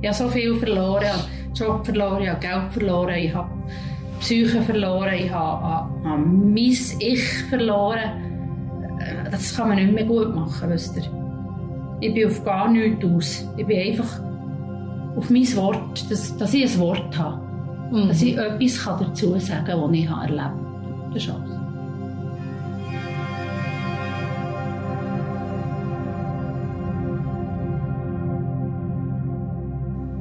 Ich 0.00 0.08
habe 0.08 0.16
so 0.16 0.28
viel 0.28 0.56
verloren, 0.56 1.02
ich 1.02 1.12
habe 1.12 1.28
Job 1.54 1.84
verloren, 1.84 2.22
ich 2.22 2.28
habe 2.28 2.40
Geld 2.40 2.72
verloren, 2.72 3.14
ich 3.16 3.34
habe 3.34 3.50
Psyche 4.20 4.62
verloren, 4.62 5.14
ich 5.14 5.30
habe, 5.30 5.64
habe 5.64 6.18
mein 6.18 6.56
Ich 7.00 7.44
verloren. 7.48 8.98
Äh, 9.00 9.30
das 9.30 9.56
kann 9.56 9.68
man 9.68 9.76
nicht 9.76 9.92
mehr 9.92 10.04
gut 10.04 10.34
machen, 10.34 10.70
wisst 10.70 10.96
ihr. 10.96 11.27
Ich 12.00 12.14
bin 12.14 12.26
auf 12.28 12.44
gar 12.44 12.70
nichts 12.70 13.04
aus. 13.04 13.48
Ich 13.56 13.66
bin 13.66 13.78
einfach 13.78 14.20
auf 15.16 15.30
mein 15.30 15.56
Wort, 15.56 16.10
dass, 16.10 16.36
dass 16.36 16.54
ich 16.54 16.72
ein 16.72 16.78
Wort 16.78 17.18
habe. 17.18 17.42
Mhm. 17.90 18.08
Dass 18.08 18.22
ich 18.22 18.36
etwas 18.36 18.84
dazu 19.00 19.38
sagen 19.38 19.64
kann, 19.64 19.80
was 19.80 19.92
ich 19.92 20.08
erlebt 20.08 20.40
habe. 20.40 21.10
Das 21.12 21.22
ist 21.22 21.30
alles. 21.30 21.58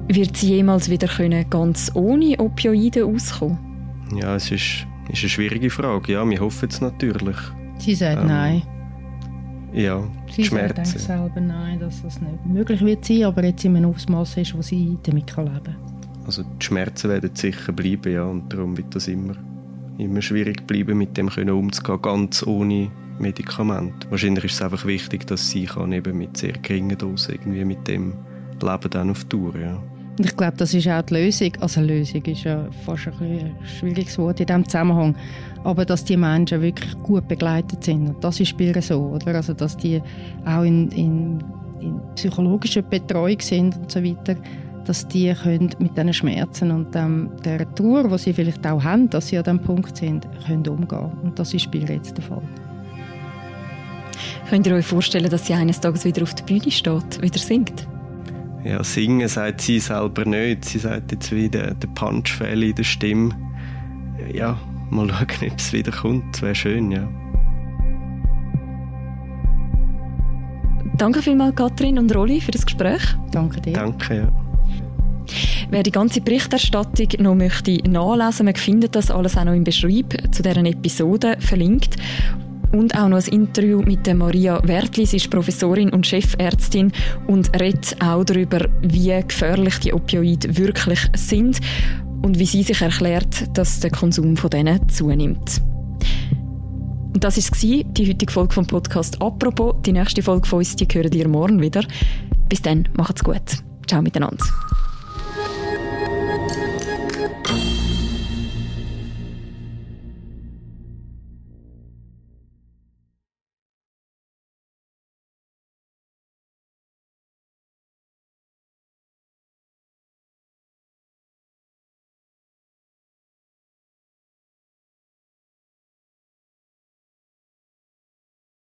Wird 0.10 0.38
sie 0.38 0.56
jemals 0.56 0.90
wieder 0.90 1.08
können, 1.08 1.48
ganz 1.50 1.92
ohne 1.94 2.40
Opioide 2.40 3.06
auskommen? 3.06 3.60
Ja, 4.16 4.36
es 4.36 4.50
ist, 4.52 4.88
ist 5.10 5.22
eine 5.22 5.30
schwierige 5.30 5.70
Frage. 5.70 6.14
Ja, 6.14 6.28
wir 6.28 6.40
hoffen 6.40 6.70
es 6.70 6.82
natürlich. 6.82 7.36
Sie 7.78 7.94
sagt 7.94 8.22
ähm, 8.22 8.28
nein. 8.28 8.77
Ja, 9.74 10.04
Sie 10.32 10.44
Schmerzen. 10.44 10.86
sagt 10.86 11.00
selber 11.00 11.42
nein, 11.42 11.80
dass 11.80 12.02
das 12.02 12.22
nicht 12.22 12.46
möglich 12.46 12.82
wird 12.82 13.06
sein, 13.06 13.24
aber 13.24 13.44
jetzt 13.44 13.66
in 13.66 13.76
einem 13.76 13.92
Ausmaß 13.92 14.38
ist, 14.38 14.56
wo 14.56 14.62
sie 14.62 14.98
damit 15.04 15.36
leben 15.36 15.64
kann. 15.64 15.76
Also 16.26 16.44
die 16.44 16.66
Schmerzen 16.66 17.10
werden 17.10 17.32
sicher 17.34 17.72
bleiben, 17.72 18.12
ja, 18.14 18.24
und 18.24 18.52
darum 18.52 18.78
wird 18.78 18.94
das 18.96 19.08
immer, 19.08 19.36
immer 19.98 20.22
schwierig 20.22 20.66
bleiben, 20.68 20.98
mit 20.98 21.18
dem 21.18 21.30
können 21.30 21.52
umzugehen, 21.52 22.02
ganz 22.02 22.46
ohne 22.46 22.90
Medikament. 23.20 24.10
Wahrscheinlich 24.10 24.46
ist 24.46 24.54
es 24.54 24.62
einfach 24.62 24.86
wichtig, 24.86 25.26
dass 25.28 25.50
sie 25.50 25.66
kann 25.66 25.92
eben 25.92 26.18
mit 26.18 26.38
sehr 26.38 26.54
geringen 26.54 26.98
Dosen 26.98 27.36
irgendwie 27.36 27.66
mit 27.66 27.88
dem 27.88 28.14
Leben 28.62 28.90
dann 28.90 29.10
auf 29.10 29.24
Tour, 29.26 29.58
ja. 29.58 29.82
Und 30.18 30.26
ich 30.26 30.36
glaube, 30.36 30.58
das 30.58 30.74
ist 30.74 30.88
auch 30.88 31.02
die 31.04 31.14
Lösung. 31.14 31.52
Also 31.60 31.80
Lösung 31.82 32.24
ist 32.26 32.44
ja 32.44 32.68
fast 32.86 33.08
ein, 33.08 33.14
ein 33.22 33.56
schwieriges 33.80 34.18
Wort 34.18 34.40
in 34.40 34.48
diesem 34.48 34.66
Zusammenhang. 34.68 35.16
Aber 35.68 35.84
dass 35.84 36.06
die 36.06 36.16
Menschen 36.16 36.62
wirklich 36.62 36.98
gut 37.04 37.28
begleitet 37.28 37.84
sind. 37.84 38.08
Und 38.08 38.24
das 38.24 38.40
ist 38.40 38.58
bei 38.58 38.72
so, 38.80 39.02
oder? 39.02 39.36
Also 39.36 39.54
dass 39.54 39.76
die 39.76 40.02
auch 40.46 40.64
in, 40.64 40.90
in, 40.92 41.44
in 41.82 42.00
psychologischer 42.16 42.84
Betreuung 42.84 43.42
sind 43.42 43.76
und 43.76 43.92
so 43.92 44.02
weiter 44.02 44.38
dass 44.86 45.06
die 45.06 45.34
können 45.34 45.70
mit 45.80 45.98
diesen 45.98 46.14
Schmerzen 46.14 46.72
und 46.72 46.96
ähm, 46.96 47.30
der 47.44 47.70
Trauer, 47.76 48.08
die 48.08 48.18
sie 48.18 48.32
vielleicht 48.32 48.66
auch 48.66 48.82
haben, 48.82 49.10
dass 49.10 49.28
sie 49.28 49.38
an 49.38 49.44
diesem 49.44 49.60
Punkt 49.60 49.98
sind, 49.98 50.26
können 50.46 50.66
umgehen. 50.66 51.12
Und 51.24 51.38
das 51.38 51.54
ist 51.54 51.70
bei 51.70 51.80
ihr 51.80 51.96
jetzt 51.96 52.16
der 52.16 52.24
Fall. 52.24 52.42
Könnt 54.50 54.66
ihr 54.66 54.76
euch 54.76 54.86
vorstellen, 54.86 55.30
dass 55.30 55.46
sie 55.46 55.56
eines 55.56 55.82
Tages 55.82 56.06
wieder 56.06 56.24
auf 56.24 56.34
der 56.36 56.46
Bühne 56.46 56.72
steht, 56.72 57.22
wieder 57.22 57.38
singt? 57.38 57.86
Ja, 58.64 58.82
singen 58.82 59.28
sagt 59.28 59.60
sie 59.60 59.80
selber 59.80 60.24
nicht. 60.24 60.64
Sie 60.64 60.80
sagt 60.80 61.12
jetzt 61.12 61.34
wieder 61.34 61.74
der 61.74 61.88
Punch 61.90 62.40
in 62.40 62.74
der 62.74 62.84
Stimme. 62.84 63.36
Ja, 64.34 64.58
mal 64.90 65.10
schauen, 65.10 65.52
ob 65.52 65.60
es 65.60 65.74
wieder 65.74 65.92
kommt. 65.92 66.36
Das 66.36 66.42
wäre 66.42 66.56
schön, 66.56 66.92
ja. 66.92 67.08
Danke 70.98 71.22
vielmals, 71.22 71.56
Katrin 71.56 72.00
und 72.00 72.14
Rolli, 72.16 72.42
für 72.42 72.52
das 72.52 72.66
Gespräch. 72.66 73.04
Danke 73.32 73.62
dir. 73.62 73.74
Danke, 73.74 74.16
ja. 74.16 74.32
Wer 75.70 75.84
die 75.84 75.92
ganze 75.92 76.22
Berichterstattung 76.22 77.10
noch 77.20 77.36
möchte 77.36 77.78
nachlesen, 77.90 78.46
man 78.46 78.56
findet 78.56 78.96
das 78.96 79.12
alles 79.12 79.38
auch 79.38 79.44
noch 79.44 79.54
im 79.54 79.64
Beschreib 79.64 80.16
zu 80.32 80.42
deren 80.42 80.66
Episode 80.66 81.38
verlinkt. 81.40 81.98
Und 82.72 82.98
auch 82.98 83.08
noch 83.08 83.18
ein 83.18 83.34
Interview 83.34 83.82
mit 83.82 84.06
der 84.08 84.16
Maria 84.16 84.60
Wertli. 84.66 85.06
Sie 85.06 85.18
ist 85.18 85.30
Professorin 85.30 85.90
und 85.90 86.06
Chefärztin 86.06 86.92
und 87.28 87.50
redet 87.60 87.96
auch 88.02 88.24
darüber, 88.26 88.68
wie 88.82 89.22
gefährlich 89.26 89.80
die 89.80 89.94
Opioide 89.94 90.58
wirklich 90.58 91.00
sind 91.16 91.60
und 92.28 92.40
wie 92.40 92.46
sie 92.46 92.62
sich 92.62 92.82
erklärt, 92.82 93.58
dass 93.58 93.80
der 93.80 93.90
Konsum 93.90 94.36
von 94.36 94.50
denen 94.50 94.90
zunimmt. 94.90 95.62
Und 97.14 97.24
das 97.24 97.38
war 97.38 97.84
die 97.86 98.08
heutige 98.10 98.32
Folge 98.32 98.54
vom 98.54 98.68
Podcast 98.68 99.22
«Apropos». 99.22 99.76
Die 99.86 99.94
nächste 99.94 100.22
Folge 100.22 100.46
von 100.46 100.60
uns, 100.60 100.76
die 100.76 100.86
hören 100.86 101.14
ihr 101.14 101.28
morgen 101.30 101.62
wieder. 101.62 101.86
Bis 102.50 102.62
dann, 102.62 102.88
macht's 102.98 103.24
gut. 103.24 103.64
Ciao 103.88 104.02
miteinander. 104.02 104.44